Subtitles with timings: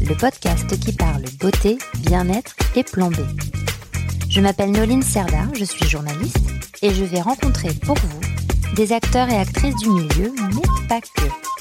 [0.00, 3.16] le podcast qui parle beauté, bien-être et plan B.
[4.28, 6.38] Je m'appelle Noline Serda, je suis journaliste
[6.82, 8.20] et je vais rencontrer pour vous
[8.74, 11.54] des acteurs et actrices du milieu, mais pas que.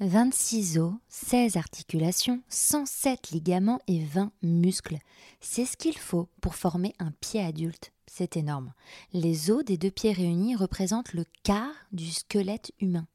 [0.00, 4.98] 26 os, 16 articulations, 107 ligaments et 20 muscles.
[5.40, 7.92] C'est ce qu'il faut pour former un pied adulte.
[8.06, 8.72] C'est énorme.
[9.12, 13.06] Les os des deux pieds réunis représentent le quart du squelette humain.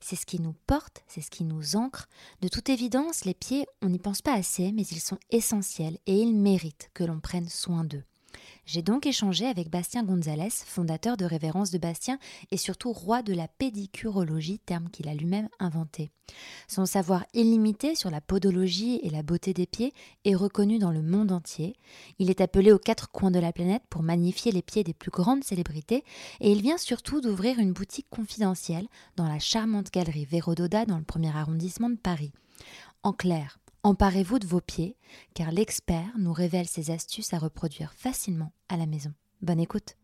[0.00, 2.08] C'est ce qui nous porte, c'est ce qui nous ancre.
[2.40, 6.16] De toute évidence, les pieds, on n'y pense pas assez, mais ils sont essentiels et
[6.16, 8.04] ils méritent que l'on prenne soin d'eux.
[8.66, 12.18] J'ai donc échangé avec Bastien Gonzalez, fondateur de Révérence de Bastien
[12.50, 16.10] et surtout roi de la pédicurologie, terme qu'il a lui-même inventé.
[16.68, 19.92] Son savoir illimité sur la podologie et la beauté des pieds
[20.24, 21.74] est reconnu dans le monde entier.
[22.18, 25.10] Il est appelé aux quatre coins de la planète pour magnifier les pieds des plus
[25.10, 26.04] grandes célébrités
[26.40, 28.86] et il vient surtout d'ouvrir une boutique confidentielle
[29.16, 32.32] dans la charmante galerie Vérododa dans le premier arrondissement de Paris.
[33.02, 34.96] En clair, Emparez-vous de vos pieds,
[35.32, 39.12] car l'expert nous révèle ses astuces à reproduire facilement à la maison.
[39.40, 39.96] Bonne écoute.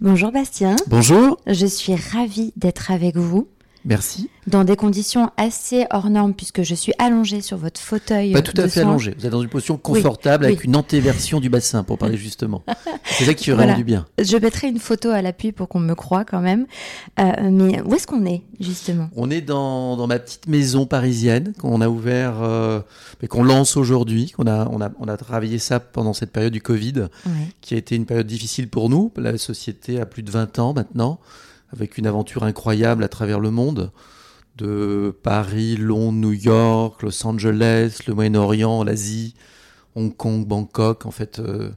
[0.00, 0.76] Bonjour Bastien.
[0.86, 1.38] Bonjour.
[1.46, 3.46] Je suis ravie d'être avec vous.
[3.84, 4.30] Merci.
[4.46, 8.32] Dans des conditions assez hors normes, puisque je suis allongée sur votre fauteuil.
[8.32, 8.90] Pas tout à fait soins.
[8.90, 9.14] allongé.
[9.18, 10.66] Vous êtes dans une position confortable Oui, avec oui.
[10.66, 12.62] une antéversion du bassin, pour parler justement.
[13.04, 13.66] C'est ça qui fait Voilà.
[13.72, 14.06] vraiment du bien.
[14.18, 16.66] Je mettrai une photo à l'appui pour qu'on me croie quand même.
[17.20, 19.08] Euh, mais où est-ce qu'on est, justement?
[19.16, 22.80] On est dans, dans ma petite maison parisienne qu'on a ouvert, euh,
[23.20, 24.30] mais qu'on lance aujourd'hui.
[24.36, 27.06] Qu'on a, on a, on a travaillé ça pendant cette période du Covid,
[27.60, 29.12] qui a été une période difficile pour nous.
[29.16, 31.18] La société a plus de 20 ans maintenant,
[31.72, 33.90] avec une aventure incroyable à travers le monde.
[34.56, 39.34] De Paris, Londres, New York, Los Angeles, le Moyen-Orient, l'Asie,
[39.96, 41.38] Hong Kong, Bangkok, en fait.
[41.38, 41.70] euh,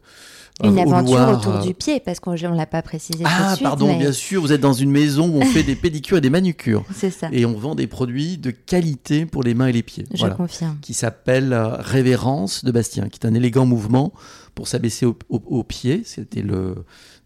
[0.63, 3.63] Une aventure autour du pied, parce qu'on ne l'a pas précisé tout de Ah, suite.
[3.63, 6.22] pardon, mais bien sûr, vous êtes dans une maison où on fait des pédicures et
[6.22, 6.84] des manucures.
[6.94, 10.05] C'est ça, Et on vend des produits de qualité pour les mains et les pieds.
[10.13, 10.35] je Voilà.
[10.35, 10.78] confirme.
[10.81, 14.11] Qui s'appelle euh, Révérence de Bastien, qui est un élégant mouvement
[14.53, 16.03] pour s'abaisser au- au- aux pieds.
[16.05, 16.75] C'était le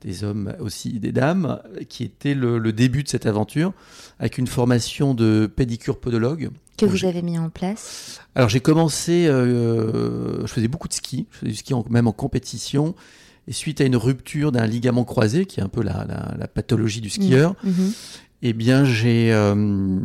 [0.01, 3.73] des hommes aussi des dames, qui était le, le début de cette aventure,
[4.19, 6.49] avec une formation de pédicure podologue.
[6.77, 11.27] Que vous avez mis en place alors j'ai commencé, euh, je faisais beaucoup de ski,
[11.31, 12.95] je faisais du ski en- même en compétition,
[13.47, 16.47] et suite à une rupture d'un ligament croisé, qui est un peu la, la- la
[16.47, 17.91] pathologie du skieur, Mhm.
[18.43, 19.99] eh bien j'ai euh,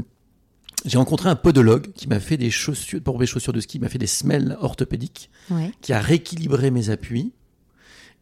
[0.85, 3.89] j'ai rencontré un podologue qui m'a fait des chaussures, pour mes chaussures de ski, m'a
[3.89, 5.71] fait des semelles orthopédiques, Ouais.
[5.81, 7.33] qui a rééquilibré mes appuis,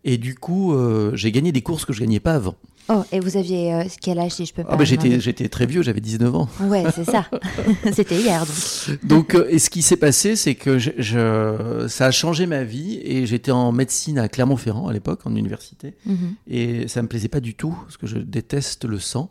[0.05, 2.55] et du coup euh, j'ai gagné des courses que je gagnais pas avant.
[2.89, 5.49] Oh, et vous aviez euh, quel âge si je peux pas Ah bah, j'étais j'étais
[5.49, 6.49] très vieux, j'avais 19 ans.
[6.63, 7.27] Ouais, c'est ça.
[7.93, 9.05] C'était hier donc.
[9.05, 12.65] Donc, euh, et ce qui s'est passé, c'est que je, je- ça a changé ma
[12.65, 16.35] vie et j'étais en médecine à Clermont-Ferrand à l'époque, en université, Mhm.
[16.49, 19.31] et ça me plaisait pas du tout parce que je déteste le sang.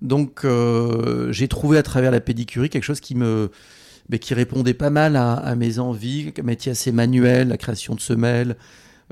[0.00, 0.46] Donc,
[1.30, 3.50] j'ai trouvé à travers la pédicurie quelque chose qui me
[4.10, 7.94] mais qui répondait pas mal à, à mes envies, un métier assez manuel, la création
[7.94, 8.54] de semelles.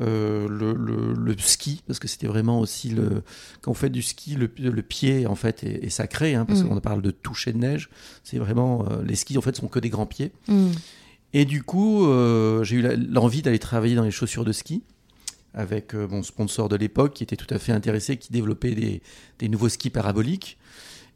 [0.01, 3.23] Euh, le, le- le ski, parce que c'était vraiment aussi le.
[3.61, 6.63] Quand on fait du ski, le, le pied, en fait, est, est sacré, hein, parce
[6.63, 6.69] Mm.
[6.69, 7.91] qu'on parle de toucher de neige.
[8.25, 8.87] C'est vraiment.
[8.91, 10.33] euh, les skis, en fait, sont que des grands pieds.
[10.49, 10.73] Mhm.
[11.35, 14.83] Et du coup, euh, j'ai eu l'envie d'aller travailler dans les chaussures de ski
[15.55, 19.03] avec mon sponsor de l'époque qui était tout à fait intéressé, qui développait des,
[19.39, 20.57] des nouveaux skis paraboliques.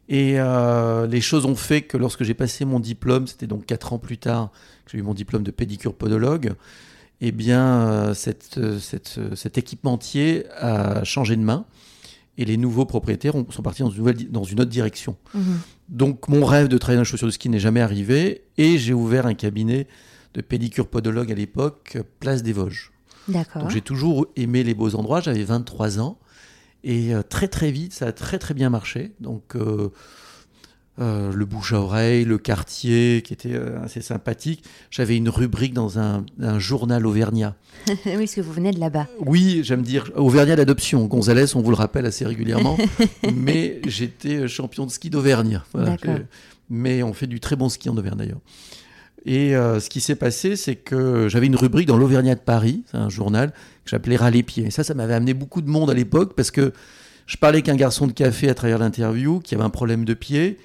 [0.08, 3.92] Et euh, les choses ont fait que lorsque j'ai passé mon diplôme, c'était donc quatre
[3.92, 4.50] ans plus tard
[4.84, 6.54] que j'ai eu mon diplôme de pédicure podologue,
[7.20, 11.64] eh bien, euh, cette, euh, cette, euh, cet équipementier a changé de main
[12.38, 15.16] et les nouveaux propriétaires ont- sont partis dans une, nouvelle dans une autre direction.
[15.34, 15.58] Mhm.
[15.88, 18.92] Donc mon rêve de travailler dans les chaussures de ski n'est jamais arrivé et j'ai
[18.92, 19.86] ouvert un cabinet
[20.34, 22.92] de pédicure podologue à l'époque, place des Vosges.
[23.28, 23.62] D'accord.
[23.62, 26.18] Donc j'ai toujours aimé les beaux endroits, j'avais 23 ans
[26.84, 29.12] et très très vite ça a très très bien marché.
[29.20, 29.88] Donc euh,
[30.98, 34.64] euh, le bouche à oreille, le quartier qui était euh, assez sympathique.
[34.90, 37.54] J'avais une rubrique dans un, un journal auvergnat.
[37.88, 39.06] oui, parce que vous venez de là-bas.
[39.20, 41.04] Oui, j'aime dire Auvergnat d'adoption.
[41.06, 42.78] Gonzalez, on vous le rappelle assez régulièrement.
[43.34, 45.60] mais j'étais champion de ski d'Auvergne.
[45.72, 45.96] Voilà,
[46.70, 48.40] mais on fait du très bon ski en Auvergne d'ailleurs.
[49.26, 52.84] Et euh, ce qui s'est passé, c'est que j'avais une rubrique dans l'Auvergnat de Paris,
[52.92, 54.66] un journal que j'appelais Râler pieds.
[54.66, 56.72] Et ça, ça m'avait amené beaucoup de monde à l'époque parce que
[57.26, 60.58] je parlais qu'un garçon de café à travers l'interview qui avait un problème de pied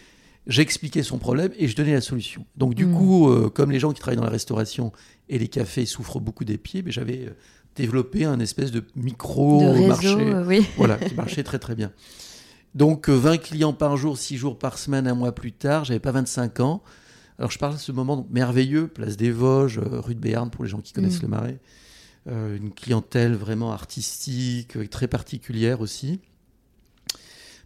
[0.48, 2.46] J'expliquais son problème et je donnais la solution.
[2.58, 2.94] Donc du Mm.
[2.98, 4.92] coup, euh, comme les gens qui travaillent dans la restauration
[5.30, 7.36] et les cafés souffrent beaucoup des pieds, ben, j'avais euh,
[7.76, 10.66] développé un espèce de micro de réseau, marché euh, oui.
[10.78, 11.92] voilà, qui marchait très très bien.
[12.74, 16.00] Donc euh, 20 clients par jour, 6 jours par semaine, un mois plus tard, j'avais
[16.00, 16.82] pas 25 ans.
[17.38, 20.70] Alors je parle de ce moment merveilleux, place des Vosges, rue de Béarn pour les
[20.70, 21.24] gens qui connaissent Mm.
[21.24, 21.60] le Marais.
[22.30, 26.20] Euh, une clientèle vraiment artistique, très particulière aussi.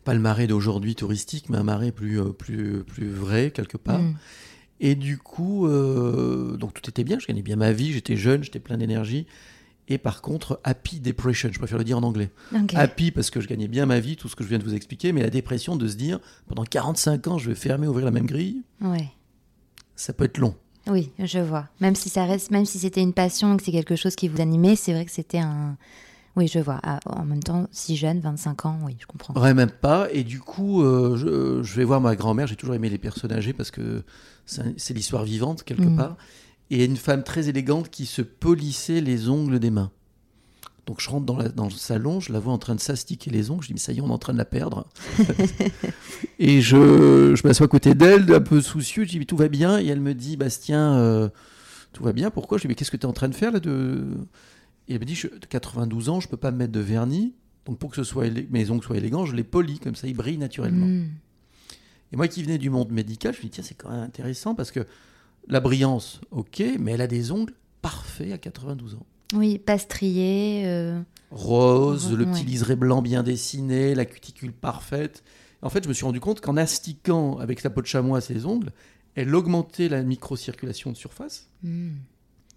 [0.05, 3.99] Pas le marais d'aujourd'hui touristique, mais un marais plus, euh, plus, plus vrai quelque part.
[4.01, 4.15] Mm.
[4.79, 8.43] Et du coup, euh, donc tout était bien, je gagnais bien ma vie, j'étais jeune,
[8.43, 9.25] j'étais plein d'énergie.
[9.87, 12.31] Et par contre, happy depression, je préfère le dire en anglais.
[12.73, 14.73] Happy parce que je gagnais bien ma vie, tout ce que je viens de vous
[14.73, 18.11] expliquer, mais la dépression de se dire pendant 45 ans, je vais fermer, ouvrir la
[18.11, 19.09] même grille, Ouais.
[19.95, 20.55] ça peut être long.
[20.87, 21.67] Oui, je vois.
[21.81, 24.41] Même si ça reste, même si c'était une passion, que c'est quelque chose qui vous
[24.41, 25.77] animait, c'est vrai que c'était un.
[26.35, 26.79] Oui, je vois.
[26.83, 29.33] Ah, en même temps, si jeune, 25 ans, oui, je comprends.
[29.41, 30.07] Ouais, même pas.
[30.11, 32.45] Et du coup, euh, je, je vais voir ma grand-mère.
[32.47, 34.03] J'ai toujours aimé les personnes âgées parce que
[34.45, 35.95] c'est l'histoire vivante quelque Mm.
[35.95, 36.17] part.
[36.71, 39.91] Et une femme très élégante qui se polissait les ongles des mains.
[40.87, 43.31] Donc je rentre dans, la- dans le salon, je la vois en train de s'astiquer
[43.31, 43.63] les ongles.
[43.63, 44.85] Je dis, mais ça y est, on est en train de la perdre.
[46.39, 49.03] et je, je m'assois à côté d'elle, un peu soucieux.
[49.05, 49.79] Je dis, mais tout va bien.
[49.79, 51.29] Et elle me dit, Bastien, euh,
[51.93, 52.29] tout va bien.
[52.29, 52.57] Pourquoi?
[52.57, 54.05] Je dis, mais qu'est-ce que tu es en train de faire là de...
[54.87, 57.33] Et elle me dit, je, 92 ans, je peux pas me mettre de vernis.
[57.65, 60.13] Donc pour que ce soit mes ongles soient élégants, je les polis, comme ça ils
[60.15, 60.85] brillent naturellement.
[60.85, 61.07] Mm.
[62.13, 64.53] Et moi qui venais du monde médical, je me dis, tiens, c'est quand même intéressant
[64.53, 64.85] parce que
[65.47, 69.05] la brillance, ok, mais elle a des ongles parfaits à 92 ans.
[69.33, 70.63] Oui, pas strié.
[70.65, 71.01] euh,
[71.31, 72.31] Rose, le Ouais.
[72.31, 75.23] petit liseré blanc bien dessiné, la cuticule parfaite.
[75.63, 78.45] En fait, je me suis rendu compte qu'en astiquant avec sa peau de chamois ses
[78.45, 78.71] ongles,
[79.15, 81.49] elle augmentait la microcirculation de surface.
[81.63, 81.89] mm.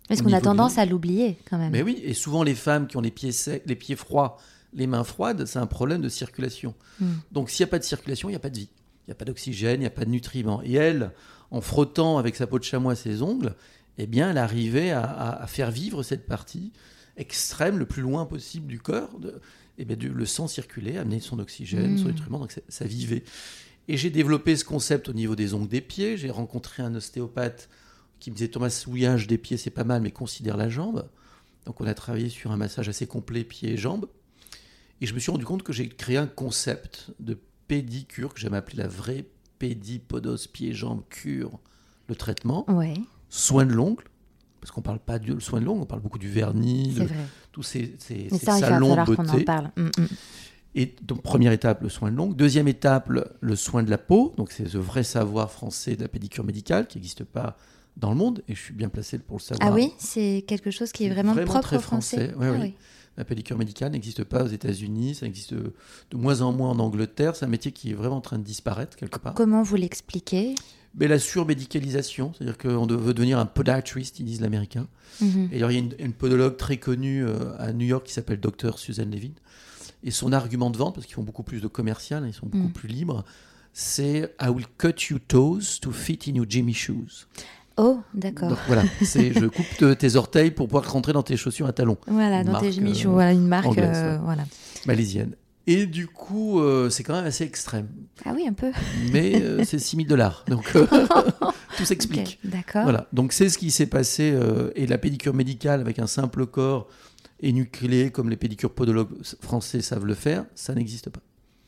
[0.08, 1.70] Parce qu'on a tendance du- à l'oublier quand même.
[1.72, 4.38] Mais oui, et souvent les femmes qui ont les pieds secs, les pieds froids,
[4.74, 6.74] les mains froides, c'est un problème de circulation.
[7.00, 7.06] Mm.
[7.32, 8.68] Donc s'il n'y a pas de circulation, il n'y a pas de vie.
[9.06, 10.62] Il n'y a pas d'oxygène, il n'y a pas de nutriments.
[10.64, 11.12] Et elle,
[11.50, 13.54] en frottant avec sa peau de chamois ses ongles,
[13.98, 16.72] eh bien, elle arrivait à, à- à faire vivre cette partie
[17.16, 19.18] extrême le plus loin possible du corps.
[19.18, 19.40] De,
[19.78, 23.24] eh bien, le sang circulait, amener son oxygène, son nutriment, donc ça, ça vivait.
[23.88, 26.16] Et j'ai développé ce concept au niveau des ongles des pieds.
[26.16, 27.68] J'ai rencontré un ostéopathe
[28.20, 31.08] qui me disait Thomas, souillage des pieds, c'est pas mal, mais considère la jambe.
[31.66, 34.06] Donc on a travaillé sur un massage assez complet pieds et jambes.
[35.00, 37.38] Et je me suis rendu compte que j'ai créé un concept de
[37.68, 39.26] pédicure que j'aime appeler la vraie
[39.58, 41.58] pédipodos pieds-jambes cure,
[42.08, 42.94] le traitement, Ouais,
[43.28, 44.04] soin de l'ongle.
[44.60, 47.06] Parce qu'on parle pas du soin de l'ongle, on parle beaucoup du vernis, de-
[47.52, 49.44] tous ces, ces- ces ça, salons de qu'on en beauté.
[49.44, 49.70] parle.
[49.76, 50.06] Mm, mm.
[50.74, 52.34] Et donc, première étape, le soin de l'ongle.
[52.36, 53.08] Deuxième étape,
[53.40, 54.34] le soin de la peau.
[54.36, 57.56] Donc, c'est le vrai savoir français de la pédicure médicale qui n'existe pas
[57.98, 58.42] dans le monde.
[58.48, 59.68] Et je suis bien placé pour le savoir.
[59.68, 62.30] Ah oui, c'est quelque chose qui est vraiment, vraiment propre très Français.
[62.30, 62.74] français, ouais, Ah oui.
[63.16, 65.16] La pédicure médicale n'existe pas aux États-Unis.
[65.16, 65.72] Ça existe de
[66.16, 67.34] moins en moins en Angleterre.
[67.34, 69.34] C'est un métier qui est vraiment en train de disparaître quelque part.
[69.34, 70.54] Comment vous l'expliquez?
[70.94, 74.86] Mais la surmédicalisation, c'est-à-dire qu'on veut devenir un podiatrist, ils disent l'américain.
[75.20, 75.48] Mhm.
[75.52, 78.12] Et alors, il y a une, une podologue très connue euh, à New York qui
[78.12, 78.78] s'appelle Dr.
[78.78, 79.32] Suzanne Levin.
[80.04, 82.68] Et son argument de vente, parce qu'ils font beaucoup plus de commercial, ils sont beaucoup
[82.68, 82.72] Mm.
[82.72, 83.24] plus libres,
[83.72, 87.26] c'est I will cut you toes to fit in your Jimmy shoes.
[87.78, 88.48] Oh, d'accord.
[88.50, 91.72] Donc voilà, c'est je coupe te- tes orteils pour pouvoir rentrer dans tes chaussures à
[91.72, 93.66] talons, Voilà, dans marque, tes Jimmy euh, voilà, une marque.
[93.66, 94.24] anglaise, euh, ouais.
[94.24, 94.44] voilà.
[94.86, 95.34] malaisienne.
[95.66, 97.88] Et du coup, euh, c'est quand même assez extrême.
[98.24, 98.72] Ah oui, un peu.
[99.12, 100.44] Mais euh, c'est 6000 dollars.
[100.48, 100.86] Donc euh,
[101.76, 102.38] tout s'explique.
[102.42, 102.84] D'accord.
[102.84, 104.34] Voilà, donc c'est ce qui s'est passé.
[104.74, 106.88] et la pédicure médicale avec un simple corps
[107.40, 111.20] énucléé comme les pédicures podologues français savent le faire, ça n'existe pas.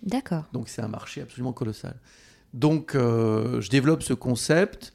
[0.02, 0.44] D'accord.
[0.52, 1.94] Donc c'est un marché absolument colossal.
[2.54, 4.92] Donc je développe ce concept,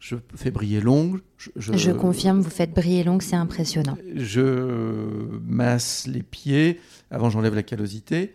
[0.00, 1.20] je fais briller l'ongle.
[1.36, 3.96] Je, je- Je confirme, vous faites briller l'ongle, c'est impressionnant.
[4.16, 6.80] Je masse les pieds,
[7.10, 8.34] avant j'enlève la callosité.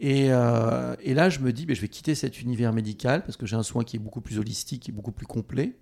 [0.00, 3.36] Et, euh, et là, je me dis, ben, je vais quitter cet univers médical parce
[3.36, 5.76] que j'ai un soin qui est beaucoup plus holistique et beaucoup plus complet.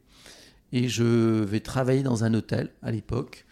[0.73, 3.47] Et je vais travailler dans un hôtel à l'époque,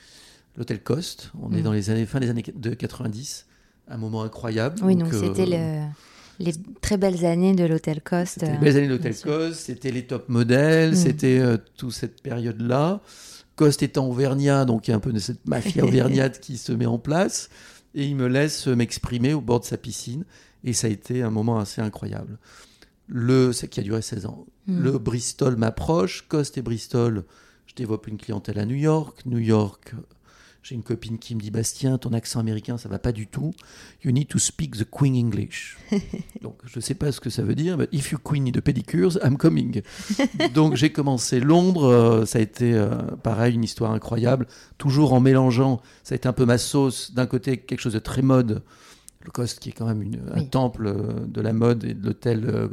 [0.56, 1.32] l'hôtel Coste.
[1.40, 1.62] On est Mm.
[1.62, 3.46] dans les années, fin des années de 90,
[3.88, 4.76] un moment incroyable.
[4.82, 5.86] Oui, donc, euh, c'était le-
[6.40, 8.40] les très belles années de l'hôtel Coste.
[8.40, 9.14] C'était les euh, belles années de l'hôtel.
[9.16, 10.96] Coste, c'était les top modèles, Mm.
[10.96, 13.00] c'était euh, toute cette période-là.
[13.56, 16.72] Coste étant auvergnat, donc il y a un peu de cette mafia auvergnate qui se
[16.72, 17.50] met en place.
[17.94, 20.24] Et il me laisse m'exprimer au bord de sa piscine.
[20.64, 22.38] Et ça a été un moment assez incroyable.
[23.06, 24.46] Le, ça qui a duré 16 ans.
[24.66, 24.80] Mm.
[24.82, 26.24] Le Bristol m'approche.
[26.28, 27.24] Coste et Bristol,
[27.66, 29.20] je développe une clientèle à New York.
[29.26, 29.92] New York,
[30.62, 33.52] j'ai une copine qui me dit Bastien, ton accent américain, ça va pas du tout.
[34.04, 35.78] You need to speak the Queen English.
[36.42, 38.54] Donc, je ne sais pas ce que ça veut dire, but if you Queen need
[38.56, 39.80] the pedicures, I'm coming.
[40.54, 41.84] Donc, j'ai commencé Londres.
[41.84, 42.90] euh, ça a été, euh,
[43.22, 44.46] pareil, une histoire incroyable.
[44.76, 47.14] Toujours en mélangeant, ça a été un peu ma sauce.
[47.14, 48.62] D'un côté, quelque chose de très mode.
[49.24, 52.06] Le Coste, qui est quand même une- un temple euh, de la mode et de
[52.06, 52.68] l'hôtel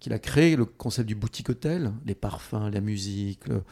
[0.00, 3.46] qu'il a créé le concept du boutique hôtel, les parfums, la musique.
[3.48, 3.62] le-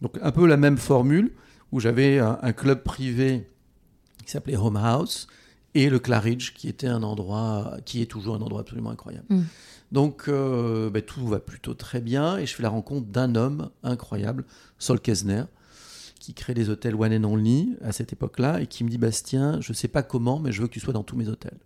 [0.00, 1.30] Donc un peu la même formule
[1.74, 3.48] où j'avais un, un club privé
[4.24, 5.26] qui s'appelait Home House
[5.74, 9.26] et le Claridge qui était un endroit qui est toujours un endroit absolument incroyable.
[9.28, 9.42] Mm.
[9.90, 13.70] Donc euh, ben, tout va plutôt très bien et je fais la rencontre d'un homme
[13.82, 14.44] incroyable,
[14.78, 15.42] Sol Kesner,
[16.20, 19.60] qui crée des hôtels one and only à cette époque-là et qui me dit Bastien,
[19.60, 21.58] je sais pas comment, mais je veux que tu sois dans tous mes hôtels.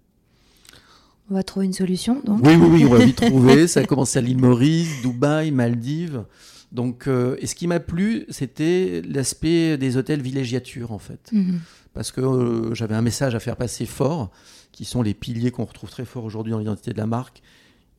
[1.30, 2.40] On va trouver une solution, donc.
[2.42, 3.68] Oui, oui, oui, on va vite trouver.
[3.68, 6.24] Ça a commencé à l'île Maurice, Dubaï, Maldives.
[6.70, 11.30] Donc, euh, et ce qui m'a plu, c'était l'aspect des hôtels villégiature, en fait.
[11.32, 11.60] Mhm.
[11.94, 14.30] Parce que euh, j'avais un message à faire passer fort,
[14.72, 17.42] qui sont les piliers qu'on retrouve très fort aujourd'hui dans l'identité de la marque,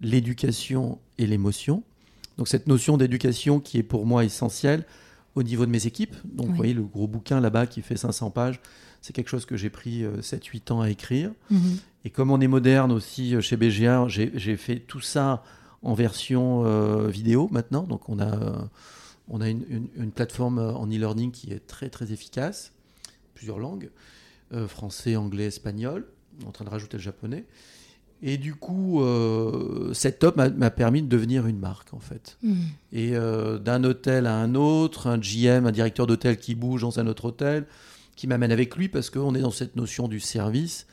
[0.01, 1.83] l'éducation et l'émotion.
[2.37, 4.85] Donc, cette notion d'éducation qui est pour moi essentielle
[5.35, 6.15] au niveau de mes équipes.
[6.23, 6.51] Donc, Oui.
[6.51, 8.59] vous voyez, le gros bouquin là-bas qui fait 500 pages,
[9.01, 11.31] c'est quelque chose que j'ai pris 7-8 ans à écrire.
[11.49, 11.77] Mhm.
[12.05, 15.43] Et comme on est moderne aussi euh, chez BGA, j'ai fait tout ça
[15.83, 17.83] en version euh, vidéo maintenant.
[17.83, 18.51] Donc on a, euh,
[19.29, 22.71] on a une, une- une plateforme euh, en e-learning qui est très très efficace,
[23.35, 23.89] plusieurs langues,
[24.53, 26.05] euh, français, anglais, espagnol.
[26.39, 27.45] On est en train de rajouter le japonais.
[28.21, 32.37] Et du coup, euh, cette top m'a permis de devenir une marque en fait.
[32.43, 32.57] Mhm.
[32.91, 37.07] Et d'un hôtel à un autre, un GM, un directeur d'hôtel qui bouge dans un
[37.07, 37.65] autre hôtel,
[38.17, 40.85] qui m'amène avec lui parce qu'on est dans cette notion du service,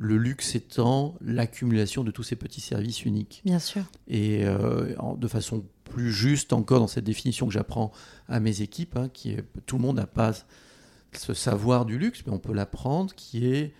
[0.00, 3.42] le luxe étant l'accumulation de tous ces petits services uniques.
[3.44, 3.84] Bien sûr.
[4.08, 7.92] Et euh, de façon plus juste encore dans cette définition que j'apprends
[8.26, 10.32] à mes équipes, hein, qui est tout le monde n'a pas
[11.12, 13.74] ce savoir du luxe, mais on peut l'apprendre, qui est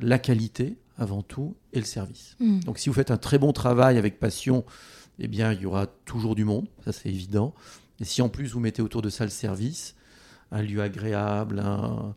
[0.00, 2.36] la qualité avant tout et le service.
[2.40, 2.60] Mhm.
[2.64, 4.64] Donc si vous faites un très bon travail avec passion,
[5.18, 7.54] eh bien il y aura toujours du monde, ça c'est évident.
[8.00, 9.94] Et si en plus vous mettez autour de ça le service,
[10.52, 12.14] un lieu agréable, un,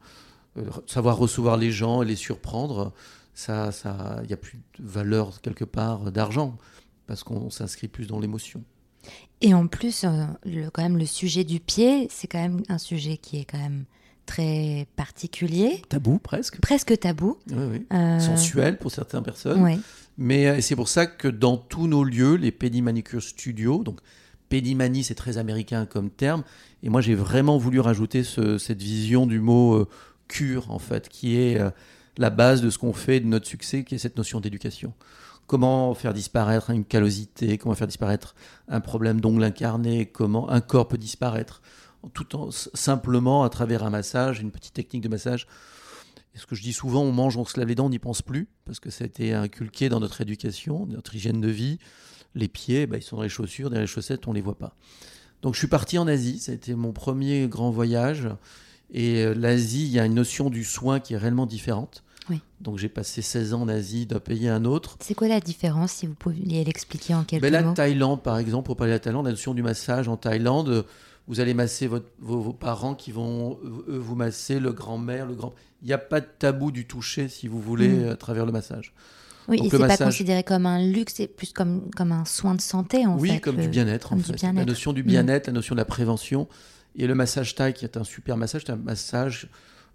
[0.56, 2.94] euh, savoir recevoir les gens et les surprendre,
[3.40, 6.58] ça, ça, il n'y a plus de valeur quelque part d'argent
[7.08, 8.62] parce qu'on s'inscrit plus dans l'émotion.
[9.42, 12.78] Et en plus, euh, le, quand même, le sujet du pied, c'est quand même un
[12.78, 13.86] sujet qui est quand même
[14.26, 17.38] très particulier, Tabou presque, presque tabou.
[17.50, 17.86] oui, oui.
[17.94, 19.80] Euh, sensuel pour certaines personnes.
[20.18, 24.02] Mais euh, c'est pour ça que dans tous nos lieux, les Pédimanicure Studios, donc
[24.50, 26.44] Pédimanie, c'est très américain comme terme,
[26.84, 29.88] et moi j'ai vraiment voulu rajouter ce- cette vision du mot euh,
[30.28, 31.70] cure, en fait, qui est euh,
[32.18, 34.94] la base de ce qu'on fait, de notre succès, qui est cette notion d'éducation.
[35.48, 38.36] Comment faire disparaître une callosité, comment faire disparaître
[38.68, 41.62] un problème d'ongle incarné, comment un corps peut disparaître,
[42.14, 45.48] tout simplement à travers un massage, une petite technique de massage.
[46.36, 48.00] Et ce que je dis souvent, on mange, on se lave les dents, on n'y
[48.00, 51.80] pense plus, parce que ça a été inculqué dans notre éducation, notre hygiène de vie.
[52.36, 54.58] Les pieds, bah, ils sont dans les chaussures, derrière les chaussettes, on ne les voit
[54.58, 54.76] pas.
[55.42, 58.30] Donc je suis parti en Asie, ça a été mon premier grand voyage.
[58.94, 62.04] Et euh, l'Asie, il y a une notion du soin qui est réellement différente.
[62.30, 62.42] Oui.
[62.62, 64.98] Donc j'ai passé 16 ans en Asie d'un pays à un autre.
[65.02, 67.74] C'est quoi la différence, si vous pouviez l'expliquer en quelques Ben mots?
[67.74, 70.84] Thaïlande, par exemple, pour parler de la Thaïlande, la notion du massage en Thaïlande, euh,
[71.28, 75.26] vous allez masser votre- vos, vos parents qui vont euh, eux, vous masser, le grand-mère,
[75.28, 75.54] le grand.
[75.82, 78.10] Il n'y a pas de tabou du toucher, si vous voulez, Mm.
[78.10, 78.94] à travers le massage.
[79.48, 82.26] Oui, donc et c'est pas massage- considéré comme un luxe, c'est plus comme, comme un
[82.26, 83.40] soin de santé, en oui, fait.
[83.40, 84.34] comme le- du bien-être, en comme du fait.
[84.34, 84.58] bien-être.
[84.58, 85.08] La notion du Mm.
[85.08, 86.48] bien-être, la notion de la prévention.
[87.00, 89.48] Et le massage Thaï, qui est un super massage, c'est un massage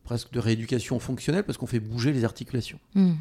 [0.05, 2.81] presque de rééducation fonctionnelle, parce qu'on fait bouger les articulations.
[2.95, 3.13] Mm.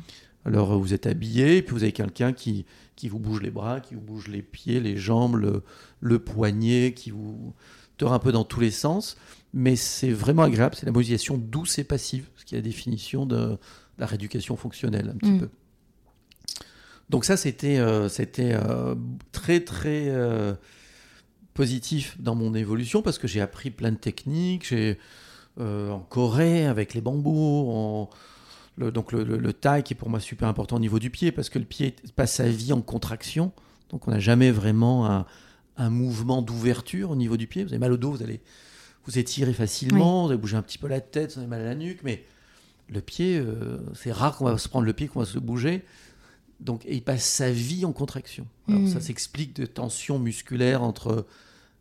[0.46, 3.80] Alors vous êtes habillé, et puis vous avez quelqu'un qui, qui vous bouge les bras,
[3.80, 5.64] qui vous bouge les pieds, les jambes, le,
[6.02, 7.54] le poignet, qui vous
[7.98, 9.16] tord un peu dans tous les sens.
[9.54, 13.26] Mais c'est vraiment agréable, c'est la modulation douce et passive, ce qui est la définition
[13.26, 13.58] de
[14.00, 15.40] la rééducation fonctionnelle un petit Mm.
[15.42, 15.50] peu.
[17.10, 18.96] Donc ça, c'était euh, c'était euh,
[19.32, 20.54] très très euh,
[21.54, 24.68] positif dans mon évolution parce que j'ai appris plein de techniques.
[24.68, 24.98] J'ai
[25.60, 28.10] euh, en Corée avec les bambous, en,
[28.78, 31.10] le, donc le, le, le taille qui est pour moi super important au niveau du
[31.10, 33.52] pied parce que le pied passe sa vie en contraction.
[33.90, 35.26] Donc on n'a jamais vraiment un,
[35.78, 37.64] un mouvement d'ouverture au niveau du pied.
[37.64, 38.42] Vous avez mal au dos, vous allez
[39.06, 41.66] vous étirer facilement, vous allez bouger un petit peu la tête, vous avez mal à
[41.66, 42.26] la nuque, mais
[42.90, 45.84] le pied, euh, c'est rare qu'on va se prendre le pied, qu'on va se bouger.
[46.64, 48.48] Donc, et il passe sa vie en contraction.
[48.68, 48.88] Alors.
[48.88, 51.26] Ça s'explique de tensions musculaires entre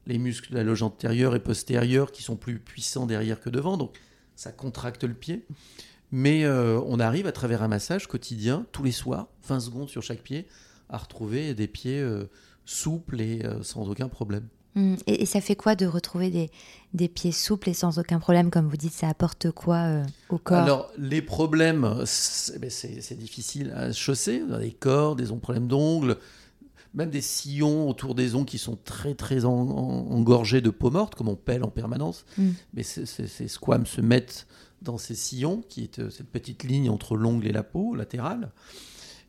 [0.07, 3.77] les muscles de la loge antérieure et postérieure qui sont plus puissants derrière que devant.
[3.77, 3.97] Donc,
[4.35, 5.47] ça contracte le pied.
[6.11, 10.03] Mais euh, on arrive à travers un massage quotidien, tous les soirs, 20 secondes sur
[10.03, 10.47] chaque pied,
[10.91, 12.29] à retrouver des pieds euh,
[12.67, 14.47] souples et euh, sans aucun problème.
[14.75, 14.95] Mm.
[15.07, 16.51] Et, et ça fait quoi de retrouver des,
[16.95, 20.39] des pieds souples et sans aucun problème Comme vous dites, ça apporte quoi euh, au
[20.39, 20.59] corps?
[20.59, 24.43] Alors, les problèmes, c'est ben, c'est- difficile à chausser.
[24.49, 26.17] On a des cordes, des ongles, problèmes d'ongles,
[26.95, 30.91] même des sillons autour des ongles qui sont très, très en- en- engorgés de peau
[30.91, 32.25] morte, comme on pèle en permanence.
[32.39, 32.51] Mm.
[32.75, 34.47] Mais ces squames se mettent
[34.81, 38.51] dans ces sillons, qui est euh, cette petite ligne entre l'ongle et la peau latérale.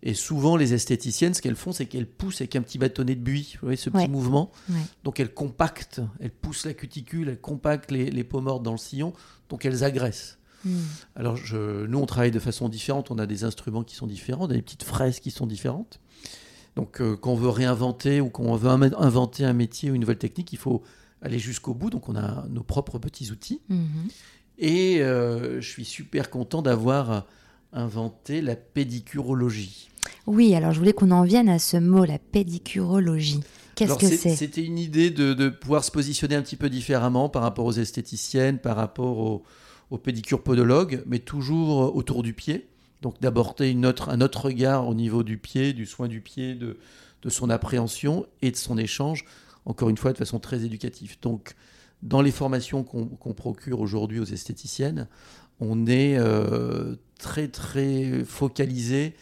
[0.05, 3.21] Et souvent, les esthéticiennes, ce qu'elles font, c'est qu'elles poussent avec un petit bâtonnet de
[3.21, 4.07] buis, vous voyez, ce petit Ouais.
[4.09, 4.51] mouvement.
[4.69, 4.75] Ouais.
[5.05, 8.77] Donc elles compactent, elles poussent la cuticule, elles compactent les, les peaux mortes dans le
[8.77, 9.13] sillon,
[9.49, 10.37] donc elles agressent.
[10.65, 10.71] Mm.
[11.15, 14.45] Alors je, nous, on travaille de façon différente, on a des instruments qui sont différents,
[14.45, 16.01] on a des petites fraises qui sont différentes.
[16.75, 20.01] Donc euh, quand on veut réinventer ou quand on veut inventer un métier ou une
[20.01, 20.83] nouvelle technique, il faut
[21.21, 23.61] aller jusqu'au bout, donc on a nos propres petits outils.
[23.69, 23.87] Mhm.
[24.57, 27.25] Et euh, je suis super content d'avoir
[27.73, 29.89] inventé la pédicurologie.
[30.27, 33.41] Oui, alors je voulais qu'on en vienne à ce mot, la pédicurologie.
[33.75, 37.29] Qu'est-ce que c'est- C'était une idée de, de pouvoir se positionner un petit peu différemment
[37.29, 39.43] par rapport aux esthéticiennes, par rapport aux,
[39.89, 42.67] aux pédicures podologues, mais toujours autour du pied.
[43.01, 46.77] Donc d'aborder autre, un autre regard au niveau du pied, du soin du pied, de,
[47.21, 49.25] de son appréhension et de son échange,
[49.65, 51.17] encore une fois de façon très éducative.
[51.21, 51.55] Donc
[52.01, 55.07] dans les formations qu'on qu'on procure aujourd'hui aux esthéticiennes,
[55.59, 59.13] on est euh, très très focalisé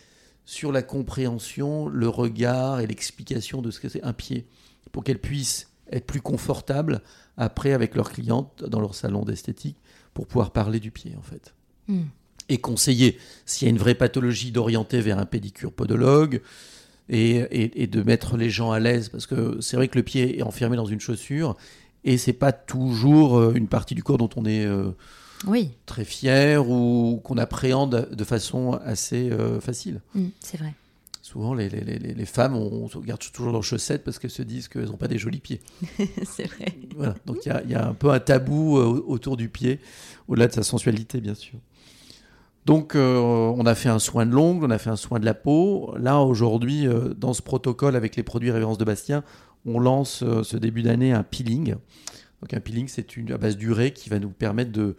[0.43, 4.45] sur la compréhension, le regard et l'explication de ce que c'est un pied,
[4.91, 7.01] pour qu'elles puissent être plus confortables
[7.37, 9.77] après avec leurs clientes dans leur salon d'esthétique
[10.13, 11.53] pour pouvoir parler du pied en fait.
[11.87, 12.01] Mm.
[12.49, 16.41] Et conseiller s'il y a une vraie pathologie d'orienter vers un pédicure podologue
[17.07, 20.03] et, et- et de mettre les gens à l'aise parce que c'est vrai que le
[20.03, 21.55] pied est enfermé dans une chaussure
[22.03, 24.91] et c'est pas toujours euh, une partie du corps dont on est euh,
[25.47, 30.01] Oui, très fier ou qu'on appréhende de façon assez euh, facile.
[30.13, 30.73] Mm, c'est vrai.
[31.23, 34.41] Souvent, les, les- les- les femmes, on, se regarde toujours leurs chaussettes parce qu'elles se
[34.41, 35.61] disent qu'elles n'ont pas des jolis pieds.
[36.25, 36.75] c'est vrai.
[36.95, 37.15] Voilà.
[37.25, 39.79] Donc il y a, il y a un peu un tabou euh, autour du pied,
[40.27, 41.57] au-delà de sa sensualité, bien sûr.
[42.65, 45.25] Donc euh, on a fait un soin de l'ongle, on a fait un soin de
[45.25, 45.95] la peau.
[45.97, 49.23] Là, aujourd'hui, euh, dans ce protocole avec les produits Révérence de Bastien,
[49.65, 51.75] on lance euh, ce début d'année un peeling.
[52.41, 54.95] Donc un peeling, c'est une à base d'urée qui va nous permettre de,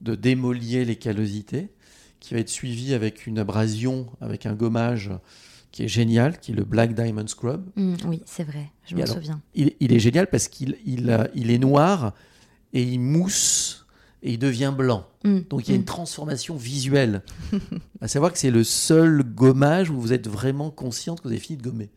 [0.00, 1.68] de démolir les callosités,
[2.20, 5.10] qui va être suivi avec une abrasion, avec un gommage
[5.72, 7.64] qui est génial, qui est le Black Diamond Scrub.
[7.76, 8.70] Mm, oui, c'est vrai.
[8.86, 9.42] Je Et me alors souviens.
[9.54, 12.14] Il, il est génial parce qu'il il, euh, il est noir
[12.72, 13.86] et il mousse
[14.22, 15.06] et il devient blanc.
[15.24, 15.80] Mm, Donc il y a mm.
[15.80, 17.22] une transformation visuelle.
[18.00, 21.40] à savoir que c'est le seul gommage où vous êtes vraiment consciente que vous avez
[21.40, 21.90] fini de gommer.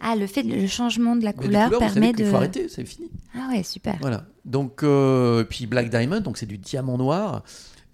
[0.00, 2.24] Ah, le fait, le changement de la Mais de couleur, couleur, vous savez permet de.
[2.24, 3.10] faut arrêter, c'est fini.
[3.34, 3.96] Ah ouais, super.
[4.00, 4.26] Voilà.
[4.44, 7.42] Donc euh, puis Black Diamond, donc c'est du diamant noir.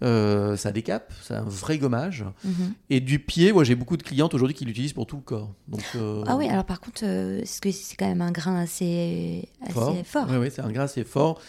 [0.04, 2.24] Euh, ça décape, c'est un vrai gommage.
[2.44, 2.74] Mhm.
[2.90, 5.54] Et du pied, moi j'ai beaucoup de clientes aujourd'hui qui l'utilisent pour tout le corps.
[5.68, 10.04] Donc, euh, Ah oui, alors par contre, euh, c'est quand même un grain assez, assez
[10.04, 11.40] fort, Oui, oui, c'est un grain assez fort.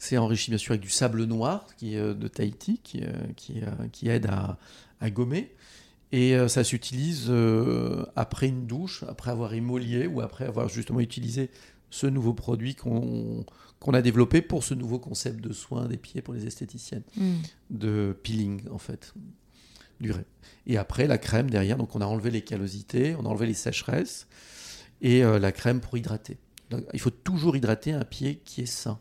[0.00, 3.02] C'est enrichi bien sûr avec du sable noir qui est de Tahiti, qui,
[3.36, 3.60] qui,
[3.92, 4.58] qui aide à,
[5.00, 5.54] à gommer.
[6.12, 11.00] Et euh, ça s'utilise euh, après une douche, après avoir émolié ou après avoir justement
[11.00, 11.50] utilisé
[11.90, 13.44] ce nouveau produit qu'on
[13.92, 17.32] a développé pour ce nouveau concept de soin des pieds pour les esthéticiennes, Mm.
[17.70, 19.14] de peeling en fait,
[20.00, 20.24] durée.
[20.66, 23.54] Et après la crème derrière, donc on a enlevé les callosités, on a enlevé les
[23.54, 24.26] sécheresses
[25.00, 26.38] et euh, la crème pour hydrater.
[26.70, 28.98] Donc, il faut toujours hydrater un pied qui est sain.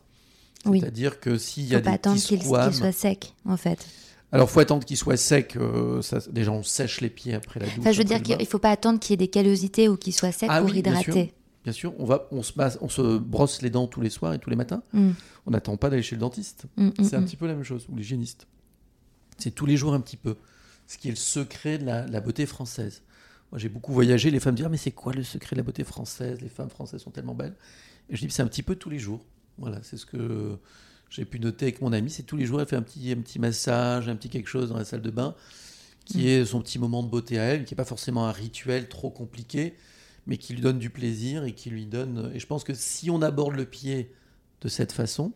[0.66, 0.80] Oui.
[0.80, 3.88] C'est-à-dire que s'il y a Faut pas des attendre petits qu'il soit sec, en fait.
[4.32, 5.56] Alors faut attendre qu'il soit sec.
[5.58, 7.76] euh, ça, déjà on sèche les pieds après la douche.
[7.80, 9.98] Enfin, je veux dire qu'il il faut pas attendre qu'il y ait des callosités ou
[9.98, 11.14] qu'il soit sec Ah pour oui, bien sûr.
[11.14, 11.34] hydrater.
[11.64, 14.34] Bien sûr, on va, on se, masse- on se brosse les dents tous les soirs
[14.34, 14.82] et tous les matins.
[14.94, 15.12] Mm.
[15.46, 16.66] On n'attend pas d'aller chez le dentiste.
[16.78, 18.48] Mm, mm, C'est un petit peu la même chose, ou l'hygiéniste.
[19.38, 20.38] C'est tous les jours un petit peu.
[20.88, 23.04] Ce qui est le secret de la, la beauté française.
[23.52, 24.32] Moi, j'ai beaucoup voyagé.
[24.32, 26.42] Les femmes disent Ah, mais c'est quoi le secret de la beauté française?
[26.42, 27.56] Les femmes françaises sont tellement belles.
[28.10, 29.24] Et je dis C'est un petit peu tous les jours.
[29.60, 30.58] Voilà, c'est ce que
[31.12, 32.10] j'ai pu noter avec mon amie.
[32.10, 34.70] C'est tous les jours, elle fait un petit, un petit massage, un petit quelque chose
[34.70, 35.36] dans la salle de bain,
[36.06, 36.28] qui Mm.
[36.28, 39.10] est son petit moment de beauté à elle, qui n'est pas forcément un rituel trop
[39.12, 39.76] compliqué,
[40.26, 42.32] mais qui lui donne du plaisir et qui lui donne.
[42.34, 44.12] Et je pense que si on aborde le pied
[44.62, 45.34] de cette façon,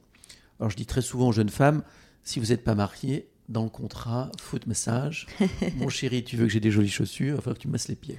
[0.59, 1.83] alors je dis très souvent aux jeunes femmes,
[2.23, 5.27] si vous n'êtes pas marié, dans le contrat, foot massage,
[5.75, 7.73] mon chéri, tu veux que j'ai des jolies chaussures, il va falloir que tu me
[7.73, 8.17] masses les pieds.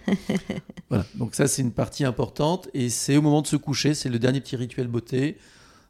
[0.88, 4.08] voilà, donc ça c'est une partie importante et c'est au moment de se coucher, c'est
[4.08, 5.36] le dernier petit rituel beauté.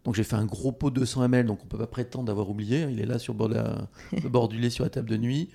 [0.06, 2.48] Donc j'ai fait un gros pot de 200 ml, donc on peut pas prétendre d'avoir
[2.48, 2.88] oublié, hein.
[2.90, 3.88] il est là sur le bord, de la-
[4.22, 5.50] le bord du lait sur la table de nuit,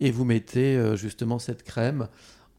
[0.00, 2.08] et vous mettez euh, justement cette crème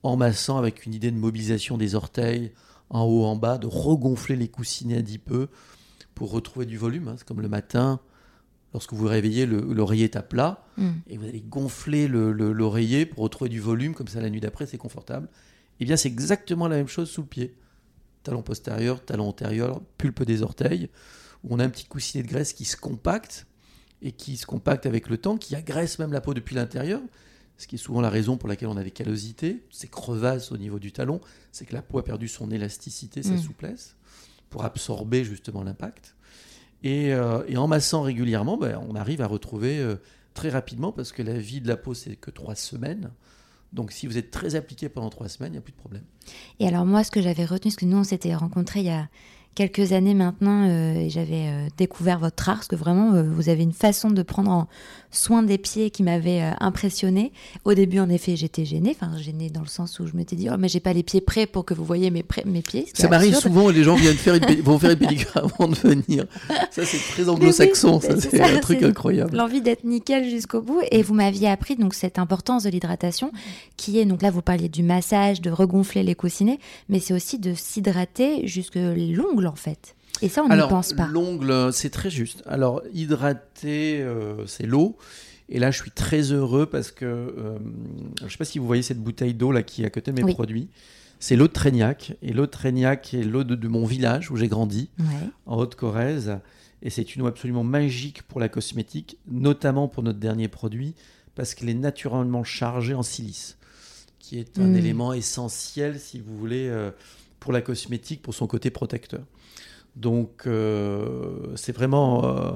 [0.04, 2.52] en massant avec une idée de mobilisation des orteils
[2.90, 5.48] en haut, en bas, de regonfler les coussinets un petit peu
[6.16, 7.08] pour retrouver du volume.
[7.08, 7.16] hein.
[7.18, 8.00] C'est comme le matin,
[8.74, 10.90] lorsque vous vous réveillez, le- l'oreiller est à plat Mm.
[11.10, 14.42] et vous allez gonfler le- le- l'oreiller pour retrouver du volume, comme ça la nuit
[14.42, 15.28] d'après c'est confortable.
[15.80, 17.56] Et bien c'est exactement la même chose sous le pied.
[18.24, 20.90] Talon postérieur, talon antérieur, pulpe des orteils,
[21.44, 23.48] où on a un petit coussinet de graisse qui se compacte
[24.02, 27.02] et qui se compacte avec le temps, qui agresse même la peau depuis l'intérieur,
[27.58, 30.58] ce qui est souvent la raison pour laquelle on a des callosités, ces crevasses au
[30.58, 31.20] niveau du talon,
[31.52, 33.38] c'est que la peau a perdu son élasticité, sa Mm.
[33.40, 33.96] souplesse,
[34.50, 36.16] pour absorber justement l'impact.
[36.84, 39.96] Et, euh, et en massant régulièrement, ben, on arrive à retrouver euh,
[40.36, 43.10] très rapidement, parce que la vie de la peau, c'est que trois semaines.
[43.74, 46.04] Donc si vous êtes très appliqué pendant trois semaines, il n'y a plus de problème.
[46.60, 48.90] Et alors moi, ce que j'avais retenu, parce que nous, on s'était rencontrés il y
[48.92, 49.10] a
[49.58, 53.50] quelques années maintenant, euh, et j'avais euh, découvert votre art, parce que vraiment, euh, vous
[53.50, 54.68] avez une façon de prendre en
[55.10, 57.32] soin des pieds qui m'avait impressionné.
[57.66, 60.48] Au début, en effet, j'étais gênée, enfin gênée dans le sens où je m'étais dit,
[60.52, 62.86] oh, mais j'ai pas les pieds prêts pour que vous voyez mes, mes pieds.
[62.94, 66.26] Ça m'arrive souvent, les gens viennent faire une, vont faire une pédicure avant de venir.
[66.70, 69.36] Ça, c'est très anglo-saxon, ça, c'est un truc incroyable.
[69.36, 70.82] L'envie d'être nickel jusqu'au bout.
[70.92, 73.32] Et vous m'aviez appris donc cette importance de l'hydratation,
[73.76, 77.40] qui est, donc là, vous parliez du massage, de regonfler les coussinets, mais c'est aussi
[77.40, 79.96] de s'hydrater jusque l'ongle en fait.
[80.22, 81.08] Et ça, on n'y pense pas.
[81.08, 82.44] L'ongle, c'est très juste.
[82.46, 84.98] Alors, hydrater, euh, c'est l'eau.
[85.50, 87.58] Et là, je suis très heureux parce que euh,
[88.20, 90.12] je ne sais pas si vous voyez cette bouteille d'eau là qui est à côté
[90.12, 90.70] de mes produits.
[91.20, 92.16] C'est l'eau de Trégnac.
[92.22, 94.90] Et l'eau de Trégnac est l'eau de, mon village où j'ai grandi,
[95.46, 96.40] en Haute-Corrèze.
[96.82, 100.94] Et c'est une eau absolument magique pour la cosmétique, notamment pour notre dernier produit,
[101.34, 103.58] parce qu'elle est naturellement chargée en silice,
[104.20, 104.76] qui est un hmm.
[104.76, 106.92] élément essentiel, si vous voulez, euh,
[107.40, 109.22] pour la cosmétique, pour son côté protecteur.
[109.98, 112.52] Donc euh, c'est vraiment euh,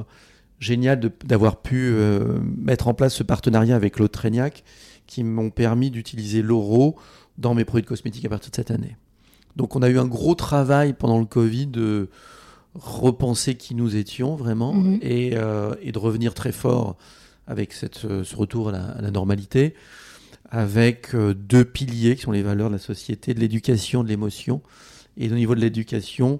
[0.60, 4.64] génial d'avoir pu euh, mettre en place ce partenariat avec l'eau Trégnac
[5.08, 6.96] qui m'ont permis d'utiliser l'euro
[7.40, 8.96] dans mes produits de cosmétiques à partir de cette année.
[9.56, 12.10] Donc on a eu un gros travail pendant le Covid de
[12.76, 15.00] repenser qui nous étions vraiment mhm.
[15.02, 16.96] et, de revenir très fort
[17.48, 19.74] avec cette, ce retour à la, à la normalité,
[20.50, 24.62] avec deux piliers qui sont les valeurs de la société, de l'éducation, de l'émotion.
[25.18, 26.40] Et au niveau de l'éducation,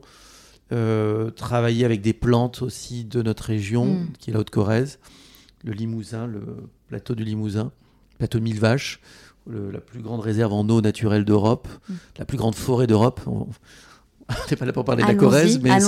[1.36, 4.08] travailler avec des plantes aussi de notre région, mm.
[4.20, 5.00] qui est la Haute-Corrèze,
[5.64, 6.42] le Limousin, le
[6.88, 7.72] plateau du Limousin,
[8.18, 9.00] plateau de Mille Vaches,
[9.48, 11.94] la plus grande réserve en eau naturelle d'Europe, mm.
[12.20, 13.22] la plus grande forêt d'Europe.
[13.28, 13.48] On
[14.50, 15.80] n'est pas là pour parler de la Corrèze, mais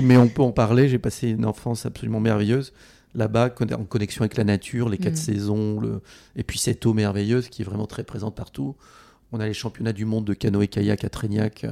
[0.00, 0.88] mais, on peut en parler.
[0.88, 2.72] J'ai passé une enfance absolument merveilleuse
[3.14, 5.16] là-bas, en connexion avec la nature, les quatre mm.
[5.16, 6.02] saisons, le...
[6.36, 8.76] et puis cette eau merveilleuse qui est vraiment très présente partout.
[9.32, 11.64] On a les championnats du monde de canoë-kayak à Trégnac.
[11.64, 11.70] Euh,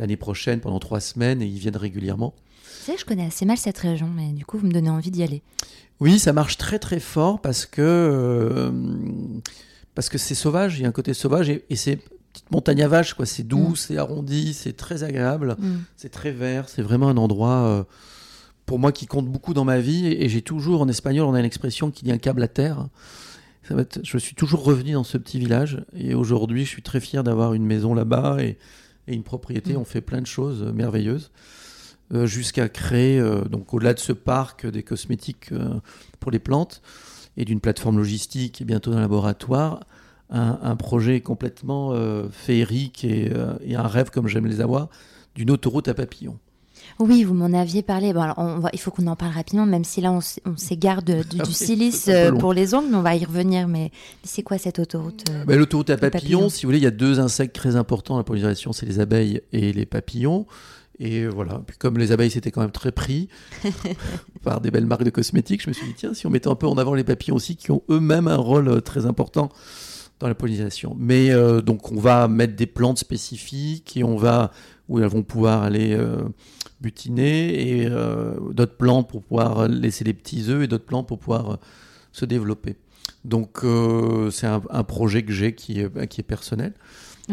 [0.00, 2.34] l'année prochaine pendant trois semaines et ils viennent régulièrement.
[2.80, 5.10] Vous savez, je connais assez mal cette région, mais du coup, vous me donnez envie
[5.10, 5.42] d'y aller.
[6.00, 8.70] Oui, ça marche très très fort parce que euh,
[9.94, 11.96] parce que c'est sauvage, il y a un côté sauvage et, c'est
[12.32, 13.26] petite montagne à vache, quoi.
[13.26, 13.76] C'est doux, mm.
[13.76, 15.78] c'est arrondi, c'est très agréable, mm.
[15.96, 17.84] c'est très vert, c'est vraiment un endroit euh,
[18.64, 21.40] pour moi qui compte beaucoup dans ma vie et, j'ai toujours en espagnol on a
[21.40, 22.88] une expression qui dit un câble à terre.
[23.68, 26.82] Ça va être, je suis toujours revenu dans ce petit village et aujourd'hui je suis
[26.82, 28.56] très fier d'avoir une maison là-bas et
[29.06, 29.74] et une propriété.
[29.74, 29.78] Mm.
[29.78, 31.30] On fait plein de choses euh, merveilleuses.
[32.12, 35.50] Euh, jusqu'à créer, euh, donc au-delà de ce parc, des cosmétiques
[36.18, 36.82] pour les plantes
[37.36, 39.80] et d'une plateforme logistique et bientôt d'un laboratoire,
[40.28, 41.92] un, projet complètement
[42.30, 44.88] féerique et, un rêve comme j'aime les avoir,
[45.34, 46.38] d'une autoroute à papillons.
[47.00, 48.12] Oui, vous m'en aviez parlé.
[48.12, 50.20] Bon, on va, il faut qu'on en parle rapidement, même si là, on,
[50.56, 53.68] s'égare du, ah silice euh, pour les ongles, mais on va y revenir.
[53.68, 53.90] Mais,
[54.22, 56.90] c'est quoi cette autoroute euh, bah, L'autoroute à papillons, si vous voulez, il y a
[56.90, 60.46] deux insectes très importants dans la pollinisation, c'est les abeilles et les papillons.
[60.98, 63.30] Et voilà, Puis comme les abeilles c'était quand même très pris
[64.42, 66.54] par des belles marques de cosmétiques, je me suis dit, tiens, si on mettait un
[66.54, 69.48] peu en avant les papillons aussi, qui ont eux-mêmes un rôle euh, très important
[70.18, 70.94] dans la pollinisation.
[70.98, 71.30] Mais
[71.62, 74.50] donc on va mettre des plantes spécifiques et on va
[74.90, 75.98] où elles vont pouvoir aller
[76.80, 81.18] butiner et euh, d'autres plantes pour pouvoir laisser les petits œufs et d'autres plantes pour
[81.18, 81.56] pouvoir euh,
[82.12, 82.76] se développer.
[83.24, 86.72] Donc euh, c'est un, projet que j'ai qui est personnel.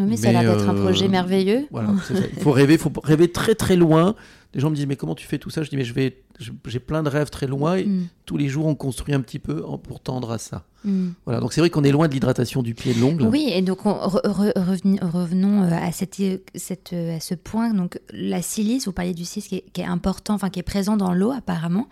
[0.06, 1.68] Mais, ça a l'air d'être un projet merveilleux.
[1.72, 4.16] Voilà, il faut rêver, faut rêver très très loin.
[4.54, 5.64] Les gens me disent mais comment tu fais tout ça?
[5.64, 6.24] Je dis mais je vais,
[6.66, 8.08] j'ai plein de rêves très loin et mm.
[8.26, 10.64] tous les jours on construit un petit peu pour tendre à ça.
[10.84, 11.10] Mm.
[11.26, 13.24] Voilà, donc c'est vrai qu'on est loin de l'hydratation du pied et de l'ongle.
[13.28, 16.22] Oui, et donc revenons euh, à, cette,
[16.56, 17.74] cette, à ce point.
[17.74, 20.64] Donc la silice, vous parliez du silice qui est, qui est important, enfin qui est
[20.64, 21.88] présent dans l'eau apparemment,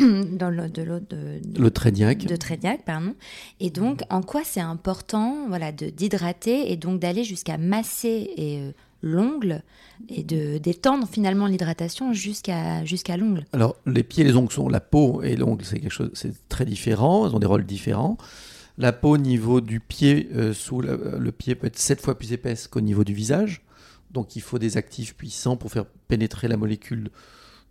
[0.32, 2.26] dans l'eau de de, de, le Trédiac.
[2.26, 3.14] De Trédiac, pardon.
[3.60, 8.60] Et donc, en quoi c'est important, voilà, de d'hydrater et donc d'aller jusqu'à masser et
[8.60, 9.62] euh, l'ongle
[10.08, 13.44] et de d'étendre finalement l'hydratation jusqu'à jusqu'à l'ongle?
[13.52, 16.64] Alors les pieds les ongles sont la peau et l'ongle c'est quelque chose c'est très
[16.64, 18.16] différent, ils ont des rôles différents.
[18.78, 22.32] La peau au niveau du pied euh, sous le pied peut être sept fois plus
[22.32, 23.62] épaisse qu'au niveau du visage.
[24.10, 27.10] Donc il faut des actifs puissants pour faire pénétrer la molécule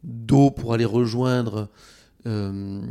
[0.04, 1.70] d'eau pour aller rejoindre
[2.25, 2.82] euh,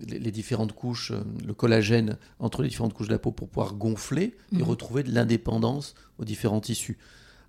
[0.00, 3.74] les, différentes couches, euh, le collagène entre les différentes couches de la peau pour pouvoir
[3.74, 4.62] gonfler et mhm.
[4.64, 6.98] retrouver de l'indépendance aux différents tissus.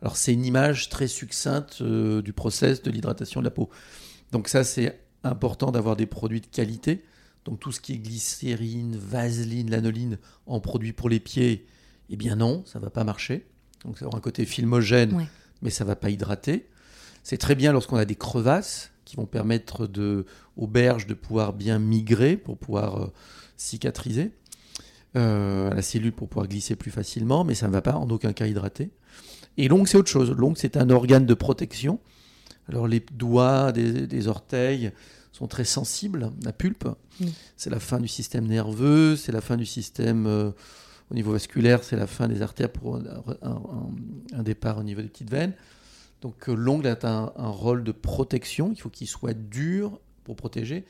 [0.03, 3.71] Alors c'est une image très succincte euh, du process de l'hydratation de la peau.
[4.31, 7.03] Donc ça c'est important d'avoir des produits de qualité.
[7.45, 11.65] Donc tout ce qui est glycérine, vaseline, lanoline en produit pour les pieds,
[12.09, 13.47] eh bien non, ça va pas marcher.
[13.83, 15.27] Donc ça aura un côté filmogène,
[15.63, 16.69] mais ça va pas hydrater.
[17.23, 20.25] C'est très bien lorsqu'on a des crevasses qui vont permettre de,
[20.57, 23.07] aux berges de pouvoir bien migrer pour pouvoir euh,
[23.57, 24.31] cicatriser.
[25.15, 28.09] euh, à la cellule pour pouvoir glisser plus facilement, mais ça ne va pas en
[28.09, 28.89] aucun cas hydrater.
[29.57, 30.31] Et l'ongle, c'est autre chose.
[30.31, 31.99] L'ongle, c'est un organe de protection.
[32.67, 34.91] Alors les doigts des, des orteils
[35.31, 36.87] sont très sensibles, la pulpe.
[37.55, 40.49] C'est la fin du système nerveux, c'est la fin du système euh,
[41.11, 43.03] au niveau vasculaire, c'est la fin des artères pour un,
[43.43, 43.61] un-
[44.39, 45.53] un départ au niveau des petites veines.
[46.23, 48.71] Donc euh, l'ongle a un, un rôle de protection.
[48.71, 50.85] Il faut qu'il soit dur pour protéger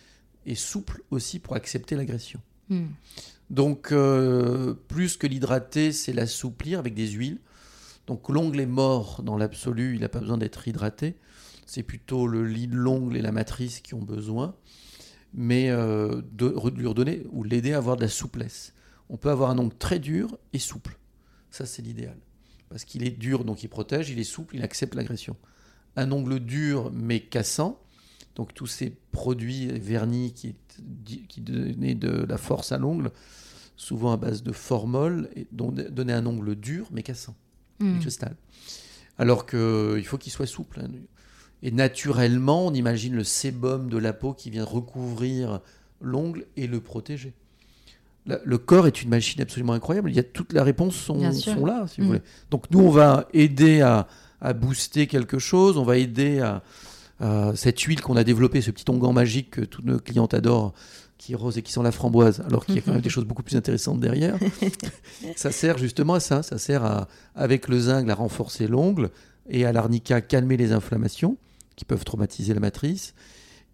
[0.45, 2.39] et souple aussi pour accepter l'agression.
[2.69, 2.85] Hmm.
[3.49, 7.39] Donc, euh, plus que l'hydrater, c'est l'assouplir avec des huiles.
[8.07, 11.15] Donc, l'ongle est mort dans l'absolu, il n'a pas besoin d'être hydraté.
[11.65, 14.55] C'est plutôt le lit de l'ongle et la matrice qui ont besoin.
[15.33, 18.73] Mais euh, de lui redonner ou l'aider à avoir de la souplesse.
[19.09, 20.97] On peut avoir un ongle très dur et souple.
[21.49, 22.17] Ça, c'est l'idéal.
[22.73, 25.35] Parce qu'il est dur, donc il protège, il est souple, il accepte l'agression.
[25.95, 27.79] Un ongle dur mais cassant,
[28.35, 30.55] donc tous ces produits vernis qui,
[31.29, 33.11] qui donnaient de la force à l'ongle,
[33.77, 37.35] souvent à base de formol, et donnaient un ongle dur mais cassant,
[37.79, 37.93] Hmm.
[37.93, 38.35] du cristal.
[39.19, 40.79] Alors qu'il faut qu'il soit souple.
[40.79, 40.89] hein.
[41.61, 45.61] Et naturellement, on imagine le sébum de la peau qui vient recouvrir
[46.01, 47.33] l'ongle et le protéger.
[48.25, 50.09] Le corps est une machine absolument incroyable.
[50.09, 52.07] Il y a toutes les réponses sont, sont là, si vous Mm.
[52.07, 52.21] voulez.
[52.51, 54.07] Donc nous, on va aider à,
[54.39, 55.77] à booster quelque chose.
[55.77, 56.63] On va aider à,
[57.19, 60.73] à cette huile qu'on a développée, ce petit onguent magique que toutes nos clientes adorent,
[61.17, 63.09] qui est rose et qui sent la framboise, alors qu'il y a quand même des
[63.09, 64.35] choses beaucoup plus intéressantes derrière.
[65.35, 66.43] ça sert justement à ça.
[66.43, 69.09] Ça sert à, avec le zinc, à renforcer l'ongle
[69.49, 71.37] et à l'arnica calmer les inflammations
[71.75, 73.13] qui peuvent traumatiser la matrice.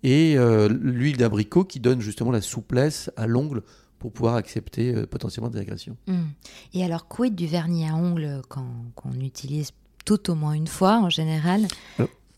[0.01, 3.61] Et euh, l'huile d'abricot qui donne justement la souplesse à l'ongle
[3.99, 5.97] pour pouvoir accepter euh, potentiellement des agressions.
[6.07, 6.27] Hmm.
[6.73, 9.71] Et alors, quid du vernis à ongles quand- qu'on utilise
[10.05, 11.67] tout au moins une fois en général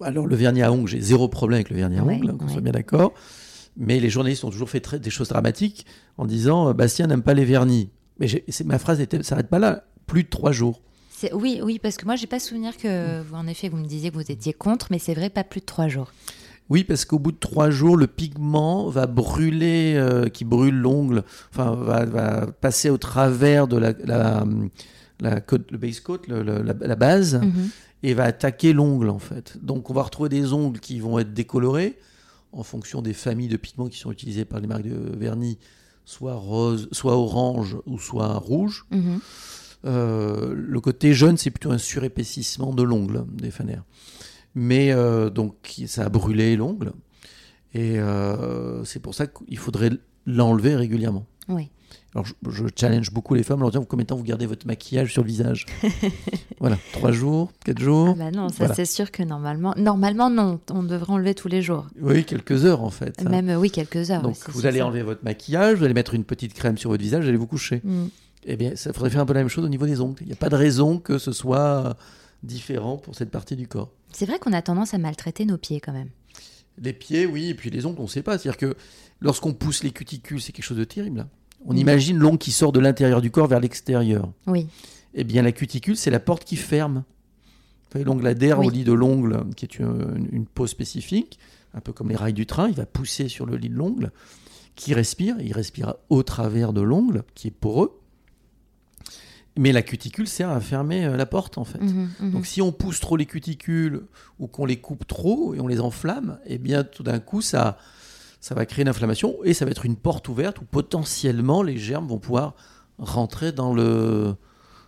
[0.01, 2.35] Alors le vernis à ongles, j'ai zéro problème avec le vernis à Ouais, ongles, hein,
[2.37, 2.51] qu'on ouais.
[2.51, 3.13] soit bien d'accord.
[3.77, 5.85] Mais les journalistes ont toujours fait très- des choses dramatiques
[6.17, 7.89] en disant euh, Bastien n'aime pas les vernis.
[8.19, 8.27] Mais
[8.65, 9.85] ma phrase ne s'arrête pas là.
[10.07, 10.81] Plus de trois jours.
[11.33, 14.09] Oui, oui, parce que moi, j'ai pas souvenir que, vous, en effet, vous me disiez
[14.09, 16.11] que vous étiez contre, mais c'est vrai, pas plus de trois jours.
[16.71, 21.23] Oui, parce qu'au bout de trois jours, le pigment va brûler, euh, qui brûle l'ongle,
[21.51, 24.45] enfin va, va passer au travers de la, la,
[25.19, 27.41] la côte- le base coat, le- le- la, la base,
[28.03, 29.57] et va attaquer l'ongle en fait.
[29.61, 31.97] Donc on va retrouver des ongles qui vont être décolorés
[32.53, 35.57] en fonction des familles de pigments qui sont utilisés par les marques de vernis,
[36.05, 38.85] soit rose, soit orange ou soit rouge.
[38.91, 39.19] Mhm.
[39.85, 43.83] Euh, le côté jaune, c'est plutôt un surépaississement de l'ongle des fanères.
[44.55, 45.55] Mais euh, donc
[45.87, 46.91] ça a brûlé l'ongle
[47.73, 49.91] et euh, c'est pour ça qu'il faudrait
[50.25, 51.25] l'enlever régulièrement.
[51.47, 51.69] Oui.
[52.13, 54.45] Alors je, je challenge beaucoup les femmes en leur disant combien de temps vous gardez
[54.45, 55.65] votre maquillage sur le visage?
[56.59, 58.15] voilà, trois jours, quatre Ah jours.
[58.15, 58.73] bah non, ça Voilà.
[58.75, 61.87] c'est sûr que normalement, normalement non, on devrait enlever tous les jours.
[62.01, 63.23] Oui, quelques heures en fait.
[63.23, 64.21] Même oui, quelques heures.
[64.21, 64.85] Donc vous allez ça.
[64.87, 67.47] enlever votre maquillage, vous allez mettre une petite crème sur votre visage, vous allez vous
[67.47, 67.79] coucher.
[67.85, 68.05] Mm.
[68.45, 70.17] Eh bien, ça faudrait faire un peu la même chose au niveau des ongles.
[70.21, 71.95] Il n'y a pas de raison que ce soit
[72.43, 73.91] différent pour cette partie du corps.
[74.11, 76.09] C'est vrai qu'on a tendance à maltraiter nos pieds quand même.
[76.81, 78.37] Les pieds, oui, et puis les ongles, on ne sait pas.
[78.37, 78.75] C'est-à-dire que
[79.19, 81.21] lorsqu'on pousse les cuticules, c'est quelque chose de terrible.
[81.21, 81.29] hein.
[81.65, 84.31] On imagine l'ongle qui sort de l'intérieur du corps vers l'extérieur.
[84.47, 84.67] Oui.
[85.13, 87.03] Eh bien, la cuticule, c'est la porte qui ferme.
[87.93, 88.67] L'ongle adhère Oui.
[88.67, 91.37] au lit de l'ongle, qui est une, une peau spécifique,
[91.73, 92.67] un peu comme les rails du train.
[92.69, 94.11] Il va pousser sur le lit de l'ongle,
[94.75, 95.35] qui respire.
[95.41, 97.99] il respire au travers de l'ongle, qui est poreux.
[99.57, 101.81] Mais la cuticule sert à fermer euh, la porte, en fait.
[101.81, 102.31] Mhm, mhm.
[102.31, 104.03] Donc si on pousse trop les cuticules
[104.39, 107.77] ou qu'on les coupe trop et on les enflamme, eh bien tout d'un coup ça,
[108.39, 111.77] ça va créer une inflammation et ça va être une porte ouverte où potentiellement les
[111.77, 112.55] germes vont pouvoir
[112.97, 114.35] rentrer dans le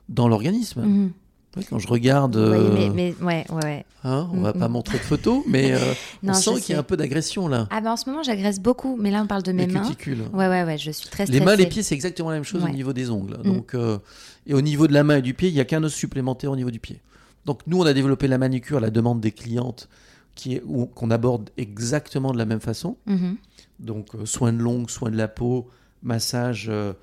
[0.09, 0.81] dans l'organisme.
[0.81, 1.11] Mhm.
[1.55, 3.85] Oui, quand je regarde, Oui, euh, mais, mais ouais, ouais, ouais.
[4.03, 4.71] hein, on va Mm, pas mm.
[4.71, 5.77] montrer de photos, mais euh,
[6.23, 7.67] on Non, sent je qu'il y a un peu d'agression là.
[7.69, 9.81] Ah bah en ce moment j'agresse beaucoup, mais là on parle de mes les mains.
[9.81, 10.21] cuticules.
[10.33, 11.45] Ouais, ouais, ouais, je suis très Les stressée.
[11.45, 12.69] mains, les pieds, c'est exactement la même chose Ouais.
[12.71, 13.37] au niveau des ongles.
[13.39, 13.43] Mm.
[13.43, 13.99] Donc, euh,
[14.47, 16.51] et au niveau de la main et du pied, il n'y a qu'un os supplémentaire
[16.51, 17.01] au niveau du pied.
[17.45, 19.89] Donc nous, on a développé la manucure à la demande des clientes
[20.35, 20.63] qui est,
[20.95, 22.97] qu'on aborde exactement de la même façon.
[23.05, 23.35] Mhm.
[23.79, 25.69] Donc euh, soin de l'ongle, soin de la peau,
[26.01, 26.93] massage euh,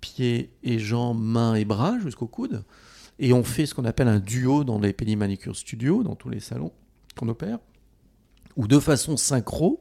[0.00, 2.64] pieds et jambes, mains et bras jusqu'au coude.
[3.18, 6.28] Et on fait ce qu'on appelle un duo dans les Penny Manicure Studio, dans tous
[6.28, 6.72] les salons
[7.18, 7.58] qu'on opère,
[8.56, 9.80] où de façon synchro,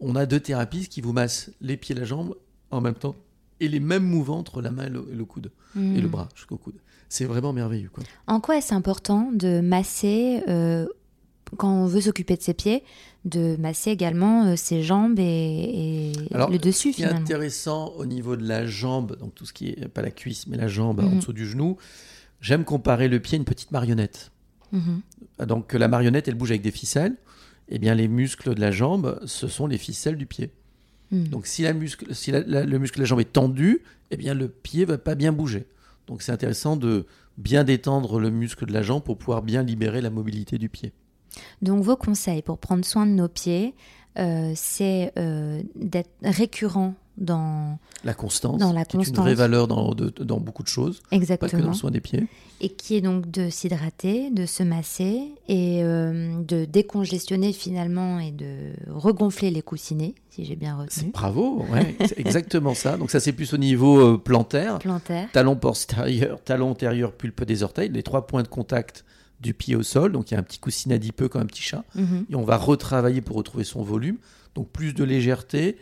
[0.00, 2.36] on a deux thérapistes qui vous massent les pieds et la jambe
[2.70, 3.16] en même temps,
[3.60, 6.08] et les mêmes mouvements entre la main et le, et le coude, et le Mhm.
[6.08, 6.76] bras jusqu'au coude.
[7.08, 7.90] C'est vraiment merveilleux.
[7.92, 8.04] Quoi.
[8.26, 10.86] En quoi est-ce important de masser, euh,
[11.58, 12.82] quand on veut s'occuper de ses pieds,
[13.24, 17.20] de masser également euh, ses jambes et, et Alors, le dessus Ce qui est finalement?
[17.20, 20.56] intéressant au niveau de la jambe, donc tout ce qui est, pas la cuisse, mais
[20.56, 21.18] la jambe en Mhm.
[21.18, 21.76] dessous du genou,
[22.42, 24.30] j'aime comparer le pied à une petite marionnette.
[24.72, 25.00] Mhm.
[25.46, 27.16] Donc la marionnette, elle bouge avec des ficelles.
[27.68, 30.50] Eh bien, les muscles de la jambe, ce sont les ficelles du pied.
[31.10, 31.24] Hmm.
[31.24, 34.16] Donc si, la muscle, si la- la- le muscle de la jambe est tendu, eh
[34.16, 35.66] bien le pied va pas bien bouger.
[36.06, 37.06] Donc c'est intéressant de
[37.38, 40.92] bien détendre le muscle de la jambe pour pouvoir bien libérer la mobilité du pied.
[41.62, 43.74] Donc vos conseils pour prendre soin de nos pieds,
[44.18, 49.68] euh, c'est euh, d'être récurrent dans La constance, Dans la qui est une vraie valeur
[49.68, 52.26] dans, de- dans beaucoup de choses, pas que dans exactement le soin des pieds.
[52.60, 58.30] et qui est donc de s'hydrater, de se masser et euh, de décongestionner finalement et
[58.30, 61.10] de regonfler les coussinets, si j'ai bien retenu.
[61.12, 62.96] bravo, ouais, c'est exactement ça.
[62.96, 65.28] Donc ça c'est plus au niveau euh, plantaire, Plantaire.
[65.32, 69.04] talon postérieur, talon antérieur, pulpe des orteils, les trois points de contact
[69.40, 70.12] du pied au sol.
[70.12, 71.84] Donc il y a un petit coussinet adipeux comme un petit chat.
[71.94, 72.26] Mhm.
[72.30, 74.16] Et on va retravailler pour retrouver son volume.
[74.54, 75.76] Donc plus de légèreté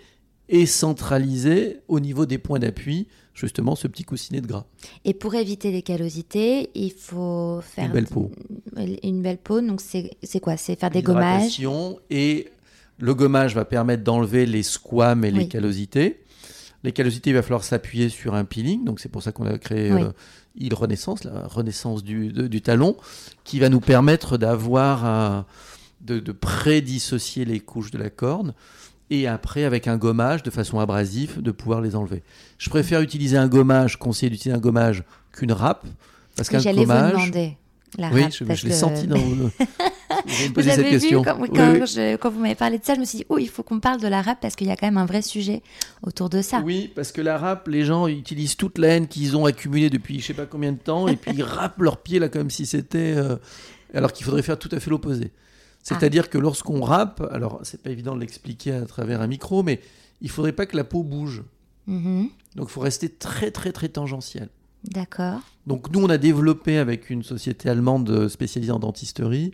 [0.53, 4.65] et centraliser au niveau des points d'appui, justement ce petit coussinet de gras.
[5.05, 8.31] Et pour éviter les callosités, il faut faire Une belle peau.
[9.03, 10.11] Une belle peau, donc c'est
[10.43, 10.57] quoi?
[10.57, 11.61] C'est faire des gommages?
[12.11, 12.49] Et
[12.99, 16.21] le gommage va permettre d'enlever les squames et les callosités.
[16.83, 18.85] Les callosités, il va falloir s'appuyer sur un peeling.
[18.85, 20.03] Donc c'est pour ça qu'on a créé Oui.
[20.03, 20.13] euh,
[20.59, 22.97] Heal Renaissance, la renaissance du, de- du talon,
[23.45, 25.47] qui va nous permettre d'avoir un-
[26.01, 28.55] de, de prédissocier les couches de la corne
[29.11, 32.23] et après avec un gommage de façon abrasive de pouvoir les enlever.
[32.59, 35.85] Je préfère utiliser un gommage, conseiller d'utiliser un gommage qu'une râpe
[36.37, 37.13] parce qu'un J'allais vous gommage.
[37.13, 37.57] demander
[37.99, 39.17] la oui, râpe, je, l'ai que- senti dans.
[40.27, 41.21] Vous allez me Vous poser cette avez question.
[41.21, 41.81] vu quand, Oui, quand oui.
[41.87, 43.81] je- quand vous m'avez parlé de ça, je me suis dit, oh, il faut qu'on
[43.81, 45.63] parle de la râpe parce qu'il y a quand même un vrai sujet
[46.03, 46.61] autour de ça.
[46.65, 50.21] Oui, parce que la râpe, les gens utilisent toute la haine qu'ils ont accumulée depuis
[50.21, 52.67] je sais pas combien de temps, et puis ils râpent leurs pieds là comme si
[52.67, 53.15] c'était.
[53.17, 53.37] euh,
[53.95, 55.31] alors qu'il faudrait faire tout à fait l'opposé.
[55.83, 59.81] C'est-à-dire que lorsqu'on râpe, alors c'est pas évident de l'expliquer à travers un micro, mais
[60.21, 61.43] il faudrait pas que la peau bouge.
[61.87, 62.29] Mhm.
[62.57, 64.49] Donc il faut rester très très très tangentiel.
[64.85, 65.41] D'accord.
[65.67, 69.53] Donc nous, on a développé avec une société allemande spécialisée en dentisterie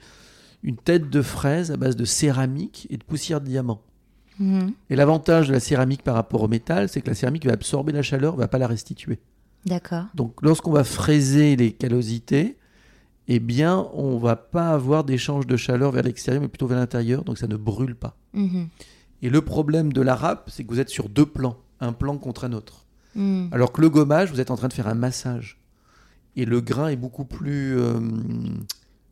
[0.62, 3.82] une tête de fraise à base de céramique et de poussière de diamant.
[4.38, 4.72] Mhm.
[4.90, 7.92] Et l'avantage de la céramique par rapport au métal, c'est que la céramique va absorber
[7.92, 9.18] la chaleur, va pas la restituer.
[9.64, 10.04] D'accord.
[10.14, 12.56] Donc lorsqu'on va fraiser les callosités,
[13.28, 17.24] eh bien, on va pas avoir d'échange de chaleur vers l'extérieur, mais plutôt vers l'intérieur,
[17.24, 18.16] donc ça ne brûle pas.
[18.34, 18.68] Mhm.
[19.22, 22.18] Et le problème de la râpe, c'est que vous êtes sur deux plans, un plan
[22.18, 22.84] contre un autre.
[23.14, 23.48] Mhm.
[23.52, 25.58] Alors que le gommage, vous êtes en train de faire un massage.
[26.36, 27.98] Et le grain est beaucoup plus euh,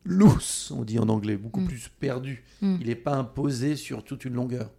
[0.03, 1.65] loose, on dit en anglais, beaucoup Mm.
[1.67, 2.43] plus perdu.
[2.61, 4.69] Il n'est pas imposé sur toute une longueur.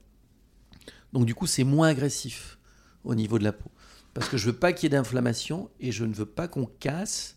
[1.13, 2.59] Donc du coup, c'est moins agressif
[3.05, 3.71] au niveau de la peau.
[4.15, 6.67] Parce que je veux pas qu'il y ait d'inflammation et je ne veux pas qu'on
[6.81, 7.36] casse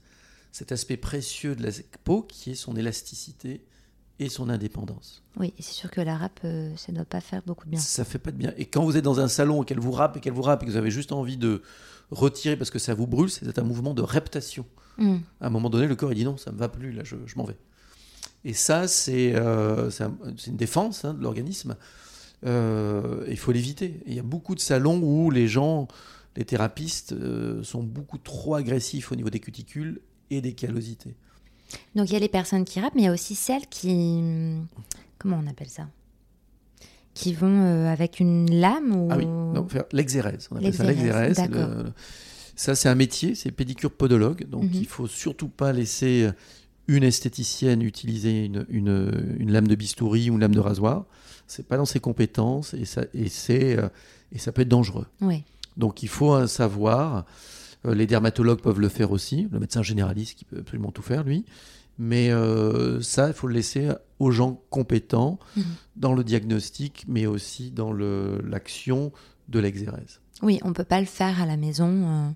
[0.52, 1.70] cet aspect précieux de la
[2.04, 3.62] peau qui est son élasticité
[4.20, 5.24] et son indépendance.
[5.38, 7.72] Oui, et c'est sûr que la râpe, euh, ça ne doit pas faire beaucoup de
[7.72, 7.80] bien.
[7.80, 8.54] Ça fait pas de bien.
[8.58, 10.62] Et quand vous êtes dans un salon et qu'elle vous râpe et qu'elle vous râpe
[10.64, 11.62] et que vous avez juste envie de
[12.12, 14.66] retirer parce que ça vous brûle, c'est un mouvement de reptation.
[14.98, 15.22] Mhm.
[15.40, 17.16] À un moment donné, le corps il dit non, ça me va plus, là, je,
[17.26, 17.56] je m'en vais.
[18.44, 20.14] Et ça, c'est euh, un-
[20.48, 21.78] une défense hein, de l'organisme.
[22.46, 24.02] Euh, Il faut l'éviter.
[24.06, 25.88] Il y a beaucoup de salons où les gens,
[26.36, 27.16] les thérapistes,
[27.64, 30.02] sont beaucoup trop agressifs au niveau des cuticules
[30.32, 31.16] et des callosités.
[31.96, 34.22] Donc il y a les personnes qui râpent, mais il y a aussi celles qui...
[35.18, 35.88] Comment on appelle ça?
[37.14, 39.10] Qui vont euh, avec une lame ou...
[39.12, 39.26] Ah oui,
[39.92, 40.48] l'exérèse.
[40.52, 41.92] On appelle ça L'exérèse, le-
[42.56, 44.48] Ça, c'est un métier, c'est pédicure podologue.
[44.50, 44.72] Donc, Mhm.
[44.74, 46.30] il faut surtout pas laisser
[46.88, 51.06] une esthéticienne utiliser une, une- une lame de bistouri ou une lame de rasoir.
[51.48, 53.90] C'est pas dans ses compétences et ça, et euh,
[54.32, 55.08] et ça peut être dangereux.
[55.22, 55.44] Oui.
[55.78, 57.26] Donc, il faut un savoir.
[57.86, 59.48] Euh, les dermatologues peuvent le faire aussi.
[59.52, 61.46] Le médecin généraliste qui peut absolument tout faire, lui.
[61.98, 63.90] Mais euh, ça, il faut le laisser
[64.20, 65.64] aux gens compétents Mhm.
[65.98, 69.12] dans le diagnostic, mais aussi dans le- l'action
[69.50, 70.20] de l'exérèse.
[70.42, 71.88] Oui, on peut pas le faire à la maison.
[71.88, 72.30] euh.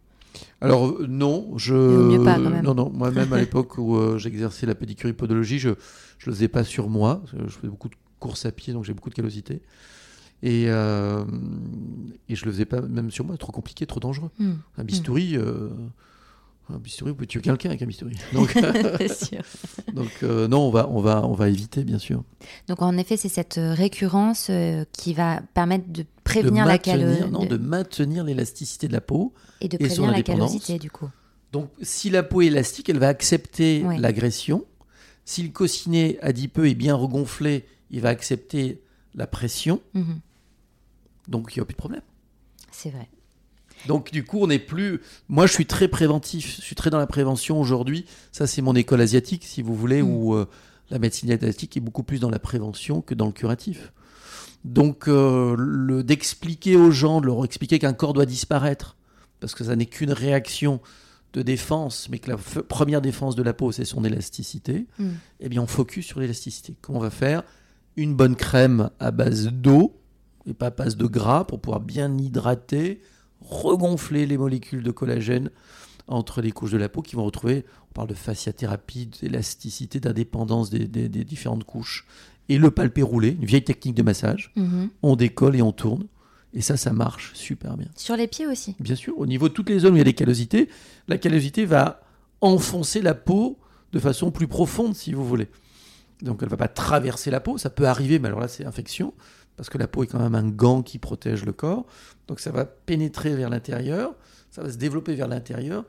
[0.62, 2.66] Alors non, je mieux pas, quand même.
[2.66, 5.70] non non moi-même à l'époque où euh, j'exerçais la pédicure podologie, je
[6.18, 8.94] je le faisais pas sur moi, je faisais beaucoup de courses à pied donc j'ai
[8.94, 9.62] beaucoup de callosité.
[10.46, 11.24] Et, euh,
[12.28, 14.30] et je le faisais pas même sur moi, trop compliqué, trop dangereux.
[14.40, 14.56] Hmm.
[14.78, 15.70] Un bistouri euh,
[16.70, 18.16] un bistouri, vous pouvez tuer quelqu'un avec un bistouri.
[18.34, 19.42] Donc, C'est sûr.
[19.94, 22.24] donc euh, non, on va, on, va, on va éviter, bien sûr.
[22.68, 26.98] Donc en effet, c'est cette récurrence euh, qui va permettre de De prévenir la maintenir,
[27.00, 29.34] calosité non, de maintenir l'élasticité de la peau.
[29.62, 31.10] et de et son prévenir la callosité du coup.
[31.54, 33.98] Donc, si la peau est élastique, elle va accepter Ouais.
[33.98, 34.66] l'agression.
[35.26, 38.82] Si le coussinet adipeux est bien regonflé, il va accepter
[39.16, 39.82] la pression.
[39.94, 40.20] Mhm.
[41.28, 42.02] Donc, il n'y a plus de problème.
[42.72, 43.08] C'est vrai.
[43.88, 45.02] Donc, du coup, on n'est plus.
[45.30, 46.58] Moi, je suis très préventif.
[46.58, 48.06] Je suis très dans la prévention aujourd'hui.
[48.32, 50.10] Ça, c'est mon école asiatique, si vous voulez, Mm.
[50.10, 50.46] où euh,
[50.90, 53.92] la médecine asiatique est beaucoup plus dans la prévention que dans le curatif.
[54.64, 58.96] Donc, euh, d'expliquer aux gens, de leur expliquer qu'un corps doit disparaître,
[59.42, 60.80] parce que ça n'est qu'une réaction
[61.34, 65.10] de défense, mais que la première défense de la peau, c'est son élasticité, Mm.
[65.42, 66.76] eh bien, on focus sur l'élasticité.
[66.82, 67.44] Comment on va faire?
[67.98, 70.00] Une bonne crème à base d'eau,
[70.46, 73.02] et pas passe de gras pour pouvoir bien hydrater,
[73.42, 75.50] regonfler les molécules de collagène
[76.08, 80.70] entre les couches de la peau qui vont retrouver, on parle de fasciathérapie, d'élasticité, d'indépendance
[80.70, 82.06] des, des- des différentes couches.
[82.50, 84.90] Et le palpé roulé, une vieille technique de massage, Mhm.
[85.02, 86.06] on décolle et on tourne.
[86.54, 87.88] Et ça, ça marche super bien.
[87.96, 88.76] Sur les pieds aussi.
[88.80, 90.68] Bien sûr, au niveau de toutes les zones où il y a des callosités,
[91.08, 92.02] la callosité va
[92.42, 93.58] enfoncer la peau
[93.94, 95.48] de façon plus profonde, si vous voulez.
[96.22, 98.66] Donc elle ne va pas traverser la peau, ça peut arriver, mais alors là c'est
[98.66, 99.14] infection,
[99.58, 101.86] parce que la peau est quand même un gant qui protège le corps.
[102.28, 104.16] Donc ça va pénétrer vers l'intérieur,
[104.52, 105.86] ça va se développer vers l'intérieur,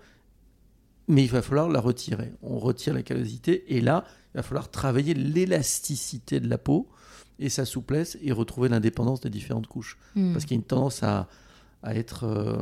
[1.08, 2.32] mais il va falloir la retirer.
[2.42, 4.04] On retire la callosité, et là,
[4.34, 6.88] il va falloir travailler l'élasticité de la peau
[7.38, 10.32] et sa souplesse, et retrouver l'indépendance des différentes couches Mhm.
[10.32, 11.28] parce qu'il y a une tendance à,
[11.82, 12.56] à être euh,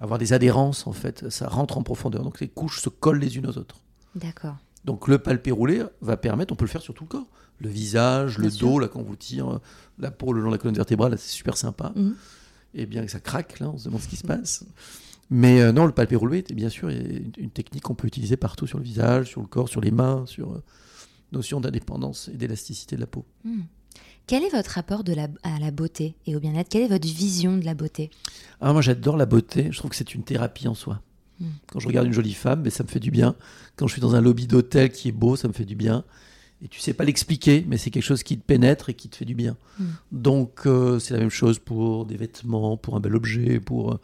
[0.00, 3.36] avoir des adhérences en fait ça rentre en profondeur donc les couches se collent les
[3.36, 3.80] unes aux autres
[4.14, 4.56] D'accord.
[4.84, 7.26] donc le palpé roulé va permettre on peut le faire sur tout le corps
[7.60, 8.68] le visage Bien le sûr.
[8.68, 9.60] dos là quand on vous tire
[9.98, 12.14] la peau le long de la colonne vertébrale c'est super sympa Mhm.
[12.74, 14.64] et bien que ça craque là on se demande ce qui se passe
[15.30, 18.66] mais euh, non le palpé roulé bien sûr une, une technique qu'on peut utiliser partout
[18.66, 20.62] sur le visage sur le corps sur les mains sur euh,
[21.32, 23.64] notion d'indépendance et d'élasticité de la peau Mhm.
[24.28, 26.68] Quel est votre rapport de la, à la beauté et au bien-être?
[26.68, 28.08] Quelle est votre vision de la beauté?
[28.60, 31.02] Ah, moi j'adore la beauté, je trouve que c'est une thérapie en soi.
[31.40, 31.46] Mm.
[31.66, 33.34] Quand je regarde une jolie femme, mais ça me fait du bien.
[33.74, 36.04] Quand je suis dans un lobby d'hôtel qui est beau, ça me fait du bien.
[36.64, 39.16] Et tu sais pas l'expliquer, mais c'est quelque chose qui te pénètre et qui te
[39.16, 39.56] fait du bien.
[39.78, 39.84] Mm.
[40.12, 43.92] Donc euh, c'est la même chose pour des vêtements, pour un bel objet, pour...
[43.92, 44.00] euh,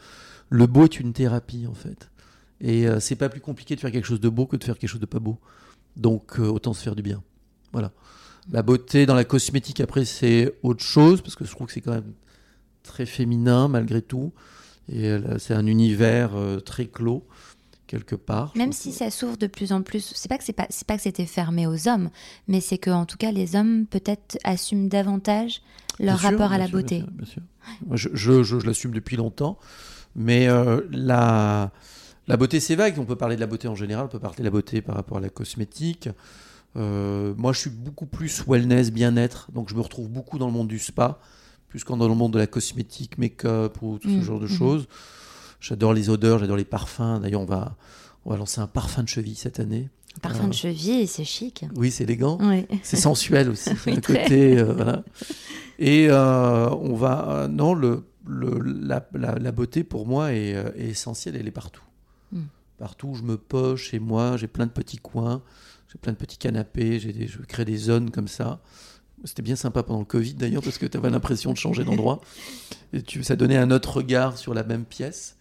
[0.51, 2.11] Le beau est une thérapie en fait.
[2.61, 4.77] Et euh, c'est pas plus compliqué de faire quelque chose de beau que de faire
[4.77, 5.39] quelque chose de pas beau.
[5.97, 7.23] Donc euh, autant se faire du bien.
[7.73, 7.93] Voilà.
[8.51, 11.83] La beauté dans la cosmétique, après, c'est autre chose, parce que je trouve que c'est
[11.83, 12.15] quand même
[12.83, 14.33] très féminin malgré tout.
[14.91, 16.31] Et c'est un univers
[16.65, 17.27] très clos,
[17.89, 18.53] quelque part.
[18.55, 20.67] Même si ça s'ouvre de plus en plus, c'est pas que c'est pas,
[20.97, 22.11] que c'était fermé aux hommes,
[22.47, 25.61] mais c'est que en tout cas les hommes peut-être assument davantage
[25.99, 27.03] leur Bien sûr, rapport à la sûr, beauté.
[27.13, 27.43] Bien sûr,
[27.93, 29.59] je, je- je- je l'assume depuis longtemps,
[30.15, 31.73] mais euh, la,
[32.29, 32.97] la beauté, c'est vague.
[33.01, 34.95] On peut parler de la beauté en général, on peut parler de la beauté par
[34.95, 36.09] rapport à la cosmétique.
[36.77, 40.53] Euh, moi, je suis beaucoup plus wellness, bien-être, donc je me retrouve beaucoup dans le
[40.53, 41.19] monde du spa,
[41.69, 44.57] plus qu'en dans le monde de la cosmétique, make-up ou tout ce genre de mhm.
[44.57, 44.87] choses.
[45.61, 47.21] J'adore les odeurs, j'adore les parfums.
[47.21, 47.77] D'ailleurs, on va,
[48.25, 49.89] on va lancer un parfum de cheville cette année.
[50.23, 51.65] Parfum de cheville, c'est chic.
[51.77, 52.39] Oui, c'est élégant.
[52.41, 52.67] Oui.
[52.83, 53.71] C'est sensuel aussi.
[53.87, 54.23] Oui, un très.
[54.25, 55.05] côté, euh, voilà.
[55.79, 57.29] Et euh, on va.
[57.31, 61.37] euh, non, le, le- la, la- la beauté pour moi est, est essentielle.
[61.37, 61.85] Elle est partout.
[62.33, 62.43] Mm.
[62.79, 65.43] Partout où je me poche chez moi, j'ai plein de petits coins,
[65.93, 68.61] j'ai plein de petits canapés, j'ai des- je crée des zones comme ça.
[69.25, 72.21] C'était bien sympa pendant le Covid d'ailleurs parce que tu avais l'impression de changer d'endroit.
[72.93, 75.37] Et tu, ça donnait un autre regard sur la même pièce.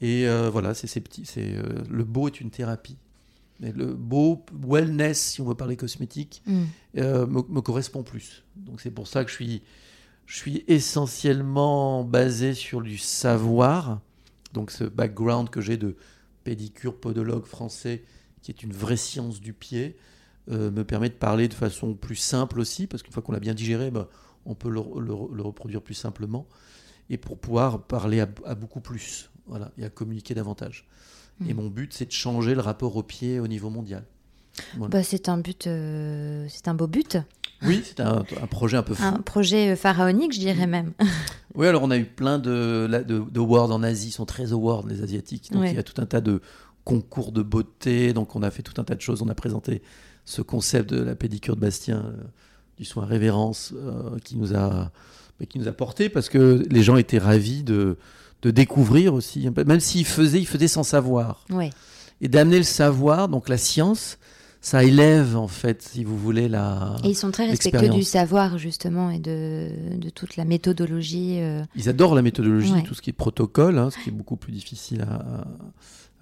[0.00, 1.24] Et euh, voilà, c'est ces petits.
[1.24, 2.96] C'est euh, le beau est une thérapie.
[3.60, 6.62] Mais le beau wellness, si on veut parler cosmétique, Mm.
[6.98, 8.44] euh, me, me correspond plus.
[8.56, 9.62] Donc c'est pour ça que je suis,
[10.26, 14.00] je suis essentiellement basé sur du savoir.
[14.52, 15.96] Donc ce background que j'ai de
[16.44, 18.04] pédicure podologue français,
[18.42, 19.96] qui est une vraie science du pied,
[20.48, 23.54] me permet de parler de façon plus simple aussi, parce qu'une fois qu'on l'a bien
[23.54, 24.06] digéré, ben,
[24.44, 26.46] on peut le, le- le reproduire plus simplement,
[27.10, 30.86] et pour pouvoir parler à, à beaucoup plus, voilà, et à communiquer davantage.
[31.46, 31.56] Et Mm.
[31.56, 34.04] mon but, c'est de changer le rapport au pied au niveau mondial.
[34.78, 34.90] Voilà.
[34.90, 37.18] Bah, c'est un but, euh, c'est un beau but,
[37.62, 39.02] Oui, c'est un, un projet un peu fou.
[39.04, 40.92] un projet euh, pharaonique, je dirais même.
[41.54, 44.52] Oui, alors on a eu plein de, de, de awards en Asie, ils sont très
[44.52, 45.50] awards les Asiatiques.
[45.52, 45.70] Donc Ouais.
[45.70, 46.42] il y a tout un tas de
[46.84, 49.22] concours de beauté, donc on a fait tout un tas de choses.
[49.22, 49.80] On a présenté
[50.26, 52.22] ce concept de la pédicure de Bastien, euh,
[52.76, 54.90] du soin révérence, euh, qui, nous a,
[55.40, 57.96] mais qui nous a porté parce que les gens étaient ravis de,
[58.46, 61.44] de découvrir aussi, même s'ils faisaient, ils faisaient sans savoir.
[61.50, 61.70] Ouais.
[62.20, 64.18] Et d'amener le savoir, donc la science,
[64.60, 66.94] ça élève en fait, si vous voulez, la...
[67.02, 69.68] Et ils sont très respectueux du savoir justement et de,
[69.98, 71.38] de toute la méthodologie.
[71.40, 71.62] euh.
[71.74, 72.82] Ils adorent la méthodologie, Ouais.
[72.84, 75.44] tout ce qui est protocole, hein, ce qui est beaucoup plus difficile à,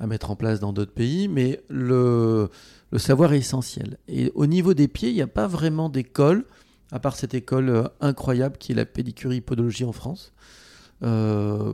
[0.03, 2.49] à mettre en place dans d'autres pays, mais le,
[2.91, 3.99] le savoir est essentiel.
[4.09, 6.45] Et au niveau des pieds, il n'y a pas vraiment d'école,
[6.91, 10.33] à part cette école euh, incroyable qui est la pédicurie podologie en France,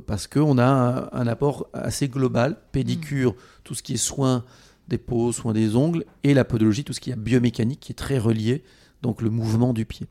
[0.07, 4.45] parce qu'on a un, un apport assez global, pédicure, tout ce qui est soins
[4.89, 7.95] des peaux, soins des ongles, et la podologie, tout ce qui est biomécanique, qui est
[7.95, 8.65] très relié,
[9.03, 10.07] donc le mouvement du pied.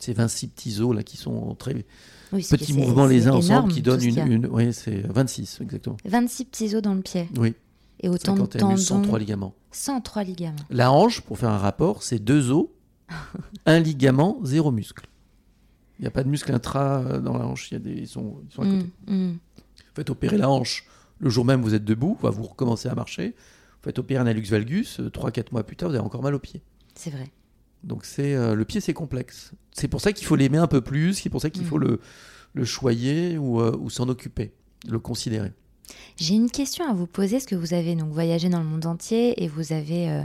[0.00, 1.86] Ces 26 petits os là qui sont très
[2.32, 4.24] Oui, c'est- petits mouvements les uns énorme, ensemble qui donnent a.
[4.26, 7.54] une, une oui c'est 26 exactement 26 petits os dans le pied oui
[8.00, 9.16] et autant de 51 muscles, 103 tendons.
[9.18, 10.56] ligaments 103 ligaments.
[10.70, 12.66] la hanche pour faire un rapport c'est deux os
[13.66, 15.06] un ligament zéro muscle
[15.98, 17.92] il n'y a pas de muscle intra euh, dans la hanche il y a des
[17.92, 19.30] ils sont, ils sont à côté Mm, mm.
[19.32, 20.86] vous faites opérer la hanche
[21.18, 24.26] le jour même vous êtes debout va vous recommencez à marcher vous faites opérer un
[24.26, 26.62] hallux valgus 3-4 mois plus tard vous avez encore mal au pied
[26.94, 27.30] C'est vrai.
[27.84, 29.50] Donc c'est euh, le pied, c'est complexe.
[29.72, 31.14] C'est pour ça qu'il faut l'aimer un peu plus.
[31.14, 31.84] C'est pour ça qu'il faut Mhm.
[31.88, 32.00] le,
[32.54, 34.52] le choyer ou, euh, ou s'en occuper,
[34.88, 35.50] le considérer.
[36.16, 38.86] J'ai une question à vous poser, parce que vous avez donc voyagé dans le monde
[38.86, 40.22] entier et vous avez euh,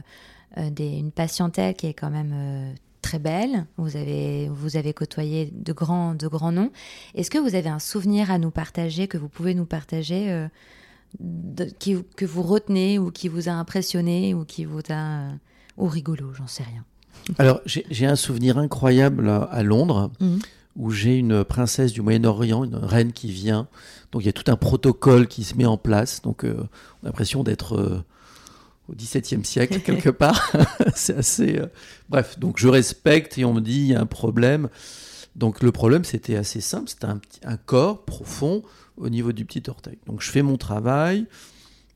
[0.58, 3.66] euh, des- une patientèle qui est quand même euh, très belle.
[3.78, 6.72] Vous avez, vous avez côtoyé de grands, de grands noms.
[7.16, 10.48] Est-ce que vous avez un souvenir à nous partager, que vous pouvez nous partager, euh,
[11.20, 14.94] de- qui, que vous retenez ou qui vous a impressionné ou qui vous a...
[15.22, 15.32] euh,
[15.78, 16.84] ou rigolo, j'en sais rien.
[17.40, 20.40] Alors j'ai un souvenir incroyable à, à Londres Mhm.
[20.76, 23.68] où j'ai une princesse du Moyen-Orient, une reine qui vient.
[24.12, 26.22] Donc il y a tout un protocole qui se met en place.
[26.22, 26.56] Donc euh,
[27.02, 28.04] on a l'impression d'être euh,
[28.90, 30.52] au XVIIe siècle quelque part.
[30.96, 31.58] C'est assez.
[31.60, 31.68] euh,
[32.10, 34.70] Bref, donc je respecte et on me dit il y a un problème.
[35.36, 38.64] Donc le problème c'était assez simple, c'était un, petit- un corps profond
[38.98, 39.98] au niveau du petit orteil.
[40.08, 41.26] Donc je fais mon travail.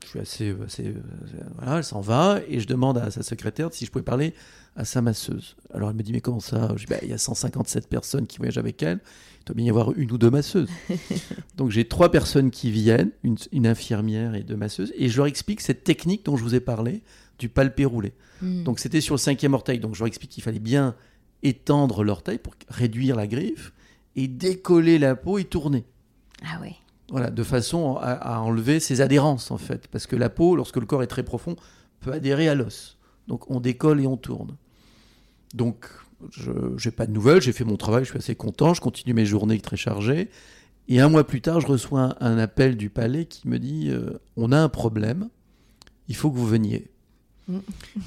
[0.04, 0.94] Je suis assez, assez euh,
[1.56, 4.34] voilà, elle s'en va et je demande à sa secrétaire si je pouvais parler
[4.76, 5.56] à sa masseuse.
[5.72, 6.68] Alors elle me dit mais comment ça?
[6.76, 8.98] Je dis bah, il y a 157 personnes qui voyagent avec elle.
[9.42, 10.70] Il doit bien y avoir une ou deux masseuses.
[11.56, 15.26] Donc j'ai trois personnes qui viennent, une, une infirmière et deux masseuses, et je leur
[15.26, 17.02] explique cette technique dont je vous ai parlé
[17.38, 18.12] du palpé roulé.
[18.40, 18.62] Hmm.
[18.62, 19.80] Donc c'était sur le cinquième orteil.
[19.80, 20.94] Donc je leur explique qu'il fallait bien
[21.42, 23.72] étendre l'orteil pour réduire la griffe
[24.14, 25.84] et décoller la peau et tourner.
[26.44, 26.76] Ah oui.
[27.10, 30.76] Voilà, de façon à, à enlever ses adhérences en fait, parce que la peau, lorsque
[30.76, 31.56] le corps est très profond,
[32.00, 32.96] peut adhérer à l'os.
[33.26, 34.56] Donc on décolle et on tourne.
[35.54, 35.88] Donc
[36.30, 39.14] je n'ai pas de nouvelles, j'ai fait mon travail, je suis assez content, je continue
[39.14, 40.28] mes journées très chargées.
[40.88, 43.88] Et un mois plus tard, je reçois un, un appel du palais qui me dit
[43.90, 45.28] euh, on a un problème,
[46.08, 46.88] il faut que vous veniez.
[47.48, 47.58] Mm.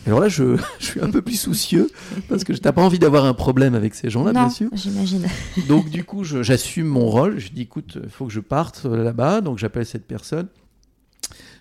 [0.08, 1.90] Alors là, je, je suis un peu plus soucieux
[2.28, 4.70] parce que je n'ai pas envie d'avoir un problème avec ces gens-là, bien sûr.
[4.74, 5.26] j'imagine.
[5.68, 7.40] Donc du coup, j'assume mon rôle.
[7.40, 9.42] Je dis, écoute, il faut que je parte là-bas.
[9.42, 10.48] Donc j'appelle cette personne.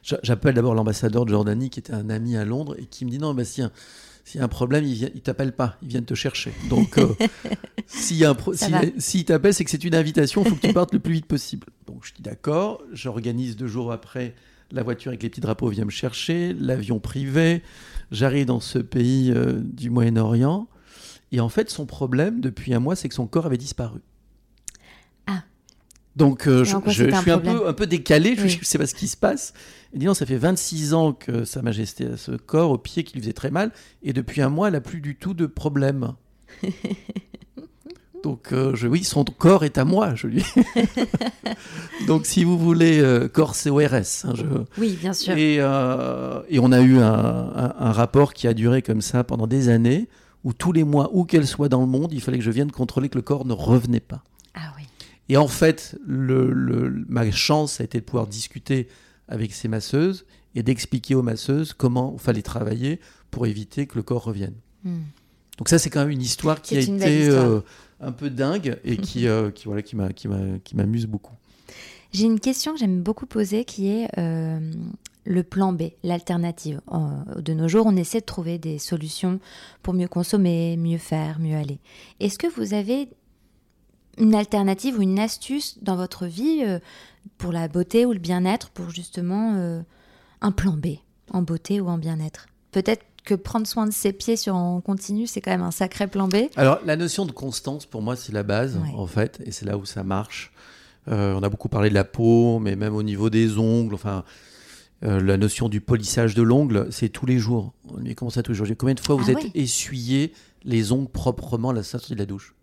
[0.02, 3.10] J'a- J'appelle d'abord l'ambassadeur de Jordanie, qui était un ami à Londres, et qui me
[3.10, 3.70] dit, non, Bastien,
[4.24, 6.52] s'il y a un problème, ils ne t'appellent pas, ils viennent te chercher.
[6.70, 7.08] Donc euh,
[7.86, 8.80] s'il y a un pro- Ça s'il va.
[8.98, 11.26] s'il t'appelle, c'est que c'est une invitation, il faut que tu partes le plus vite
[11.26, 11.66] possible.
[11.86, 12.82] Donc je dis, d'accord.
[12.92, 14.34] J'organise deux jours après,
[14.72, 17.62] la voiture avec les petits drapeaux vient me chercher, l'avion privé.
[18.10, 20.68] J'arrive dans ce pays euh, du Moyen-Orient.
[21.32, 24.00] Et en fait, son problème, depuis un mois, c'est que son corps avait disparu.
[26.16, 26.76] Donc, euh, je,
[27.10, 28.58] suis un peu, un peu décalé, je Oui.
[28.60, 29.52] ne sais pas ce qui se passe.
[29.92, 33.02] Il dit non, ça fait 26 ans que Sa Majesté a ce corps au pied
[33.04, 35.46] qui lui faisait très mal, et depuis un mois, elle n'a plus du tout de
[35.46, 36.12] problème.
[38.22, 40.42] Donc, euh, je, oui, son corps est à moi, je lui.
[42.06, 43.84] Donc, si vous voulez, euh, corps CORS.
[43.92, 44.44] hein, je,
[44.78, 45.36] Oui, bien sûr.
[45.36, 49.24] et, euh, et on a eu un, un- un rapport qui a duré comme ça
[49.24, 50.08] pendant des années,
[50.42, 52.70] où tous les mois, où qu'elle soit dans le monde, il fallait que je vienne
[52.72, 54.22] contrôler que le corps ne revenait pas.
[54.54, 54.84] Ah oui.
[55.28, 58.88] Et en fait, le, le- ma chance a été de pouvoir discuter
[59.28, 63.00] avec ces masseuses et d'expliquer aux masseuses comment il fallait travailler
[63.30, 64.54] pour éviter que le corps revienne.
[64.84, 64.98] Hmm.
[65.58, 67.60] Donc ça, c'est quand même une histoire qui a été euh,
[68.00, 71.32] un peu dingue et qui, euh, qui, voilà, qui m'a- qui m'a- qui m'amuse beaucoup.
[72.12, 74.60] J'ai une question que j'aime beaucoup poser qui est euh,
[75.24, 76.80] le plan B, l'alternative.
[77.38, 79.40] De nos jours, on essaie de trouver des solutions
[79.82, 81.78] pour mieux consommer, mieux faire, mieux aller.
[82.20, 83.08] Est-ce que vous avez
[84.18, 86.78] une alternative ou une astuce dans votre vie euh,
[87.38, 89.80] pour la beauté ou le bien-être, pour justement euh,
[90.40, 90.96] un plan B
[91.32, 92.46] en beauté ou en bien-être?
[92.72, 96.06] Peut-être que prendre soin de ses pieds sur en continu, c'est quand même un sacré
[96.06, 96.36] plan B?
[96.56, 98.92] Alors, la notion de constance, pour moi, c'est la base, Ouais.
[98.94, 100.52] en fait, et c'est là où ça marche.
[101.08, 104.24] Euh, on a beaucoup parlé de la peau, mais même au niveau des ongles, enfin,
[105.04, 107.72] euh, la notion du polissage de l'ongle, c'est tous les jours.
[107.98, 108.66] Mais comment ça, tous les jours?
[108.78, 109.50] Combien de fois vous Ah êtes ouais.
[109.54, 110.32] essuyé
[110.64, 112.54] les ongles proprement à la sortie de la douche?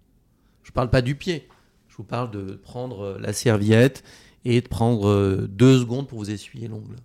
[0.64, 1.48] Je parle pas du pied.
[1.88, 4.04] Je vous parle de prendre euh, la serviette
[4.46, 6.96] et de prendre euh, deux secondes pour vous essuyer l'ongle.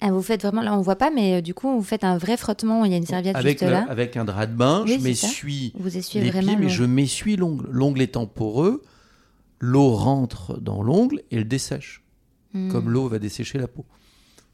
[0.00, 2.18] Ah, vous faites vraiment, là on voit pas, mais euh, du coup vous faites un
[2.18, 3.86] vrai frottement, il y a une serviette Avec, juste le- là.
[3.88, 5.72] avec un drap de bain, Oui, je m'essuie
[6.14, 6.48] les vraiment.
[6.48, 7.66] pieds, mais je m'essuie l'ongle.
[7.70, 8.82] L'ongle étant poreux,
[9.60, 12.02] l'eau rentre dans l'ongle et elle dessèche,
[12.52, 12.70] Hmm.
[12.70, 13.84] comme l'eau va dessécher la peau.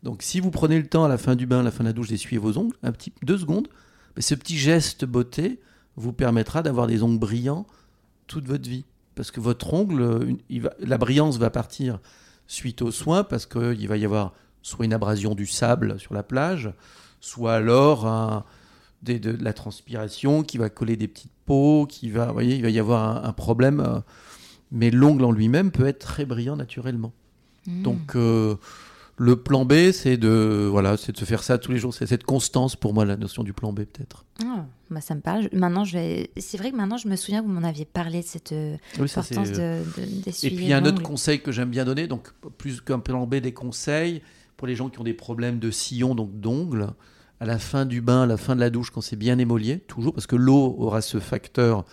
[0.02, 1.88] Donc si vous prenez le temps à la fin du bain, à la fin de
[1.88, 3.68] la douche, d'essuyer vos ongles, un petit deux secondes,
[4.16, 5.58] mais ce petit geste beauté
[5.96, 7.66] vous permettra d'avoir des ongles brillants
[8.30, 8.84] toute votre vie.
[9.16, 11.98] Parce que votre ongle, une- il va- la brillance va partir
[12.46, 16.22] suite aux soins, parce qu'il va y avoir soit une abrasion du sable sur la
[16.22, 16.72] plage,
[17.20, 18.44] soit alors un-
[19.02, 22.56] des- de, de la transpiration qui va coller des petites peaux, qui va, vous voyez,
[22.56, 23.80] il va y avoir un, un problème.
[23.80, 24.00] euh,
[24.72, 27.12] mais l'ongle en lui-même peut être très brillant naturellement.
[27.66, 27.82] Hmm.
[27.82, 28.54] Donc euh,
[29.22, 31.92] le plan B, c'est de voilà, c'est de se faire ça tous les jours.
[31.92, 34.24] C'est cette constance pour moi la notion du plan B peut-être.
[34.42, 35.50] Ah, bah ça me parle.
[35.52, 36.30] Maintenant, je vais.
[36.38, 38.76] C'est vrai que maintenant, je me souviens que vous m'en aviez parlé de cette euh,
[38.98, 41.40] Oui, ça, c'est- importance de, de- d'essuyer Et puis il y a un autre conseil
[41.42, 44.22] que j'aime bien donner, donc plus qu'un plan B, des conseils
[44.56, 46.88] pour les gens qui ont des problèmes de sillon, donc d'ongles.
[47.40, 49.78] à la fin du bain, à la fin de la douche, quand c'est bien émolié,
[49.80, 51.84] toujours, parce que l'eau aura ce facteur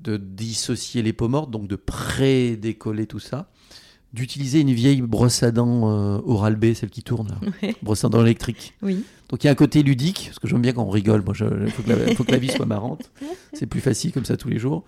[0.00, 3.50] de dissocier les peaux mortes, donc de pré-décoller tout ça.
[4.12, 7.28] D'utiliser une vieille brosse à dents euh, Oral-B, celle qui tourne,
[7.62, 7.68] là.
[7.82, 8.74] brosse à dents électrique.
[8.80, 9.04] Oui.
[9.28, 11.34] Donc il y a un côté ludique, parce que j'aime bien quand on rigole, moi,
[11.38, 13.10] il faut, que la- faut que la vie soit marrante.
[13.52, 14.84] C'est plus facile comme ça tous les jours.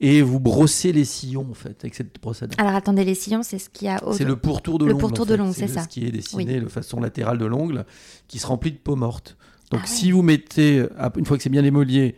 [0.00, 2.54] Et vous brossez les sillons, en fait, avec cette brosse à dents.
[2.56, 4.92] Alors attendez, les sillons, c'est ce qu'il y a au C'est le pourtour de Le
[4.92, 5.00] l'ongle.
[5.02, 5.82] pourtour en de l'ongle, c'est le- ça.
[5.82, 6.60] Ce qui est dessiné Oui.
[6.64, 7.84] de façon latérale de l'ongle,
[8.26, 9.36] qui se remplit de peau morte.
[9.70, 9.94] Donc Ah ouais.
[9.94, 12.14] si vous mettez, ah, une fois que c'est bien émolié,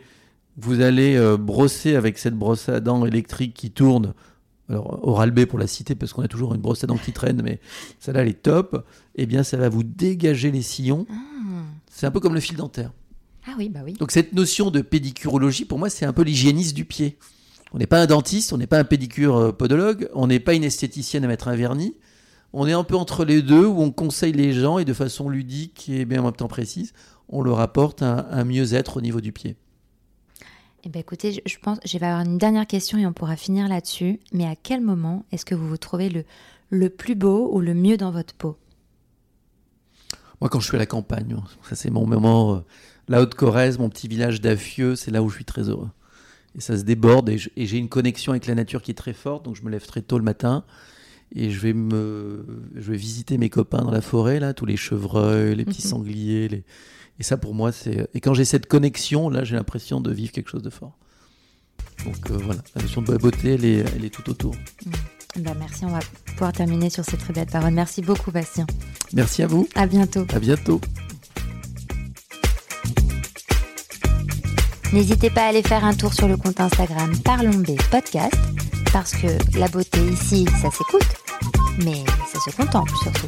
[0.55, 4.13] vous allez euh, brosser avec cette brosse à dents électrique qui tourne.
[4.69, 7.11] Alors Oral B pour la citer parce qu'on a toujours une brosse à dents qui
[7.11, 7.59] traîne, mais
[7.99, 8.85] celle-là elle est top.
[9.15, 11.05] Eh bien ça va vous dégager les sillons.
[11.09, 11.15] Ah.
[11.89, 12.91] C'est un peu comme le fil dentaire.
[13.45, 13.93] Ah oui, bah oui.
[13.93, 17.17] Donc cette notion de pédicurologie, pour moi, c'est un peu l'hygiéniste du pied.
[17.73, 20.53] On n'est pas un dentiste, on n'est pas un pédicure euh, podologue, on n'est pas
[20.53, 21.95] une esthéticienne à mettre un vernis.
[22.53, 25.27] On est un peu entre les deux, où on conseille les gens et de façon
[25.27, 26.93] ludique et bien en même temps précise,
[27.27, 29.55] on leur apporte un, un mieux-être au niveau du pied.
[30.85, 33.37] Eh ben écoutez, je, je pense, je vais avoir une dernière question et on pourra
[33.37, 34.19] finir là-dessus.
[34.33, 36.25] Mais à quel moment est-ce que vous vous trouvez le,
[36.69, 38.57] le plus beau ou le mieux dans votre peau?
[40.41, 41.37] Moi, quand je suis à la campagne,
[41.69, 42.59] ça c'est mon moment, euh,
[43.07, 45.89] la Haute-Corrèze, mon petit village d'Affieux, c'est là où je suis très heureux.
[46.55, 49.45] Et ça se déborde et j'ai une connexion avec la nature qui est très forte,
[49.45, 50.65] donc je me lève très tôt le matin
[51.33, 54.77] et je vais me, je vais visiter mes copains dans la forêt là, tous les
[54.77, 56.63] chevreuils, les petits sangliers, les...
[57.19, 58.07] et ça pour moi c'est.
[58.13, 60.93] Et quand j'ai cette connexion, là, j'ai l'impression de vivre quelque chose de fort.
[62.05, 64.55] Donc euh, voilà, la notion de beauté, elle est, elle est tout autour.
[65.39, 67.73] Bah merci, on va pouvoir terminer sur ces très belles paroles.
[67.73, 68.65] Merci beaucoup Bastien.
[69.13, 70.25] Merci à vous, À bientôt.
[70.33, 70.79] à bientôt.
[74.91, 78.35] N'hésitez pas à aller faire un tour sur le compte Instagram Parlons B Podcast
[78.91, 81.07] parce que la beauté ici, ça s'écoute,
[81.83, 83.27] mais ça se contemple surtout.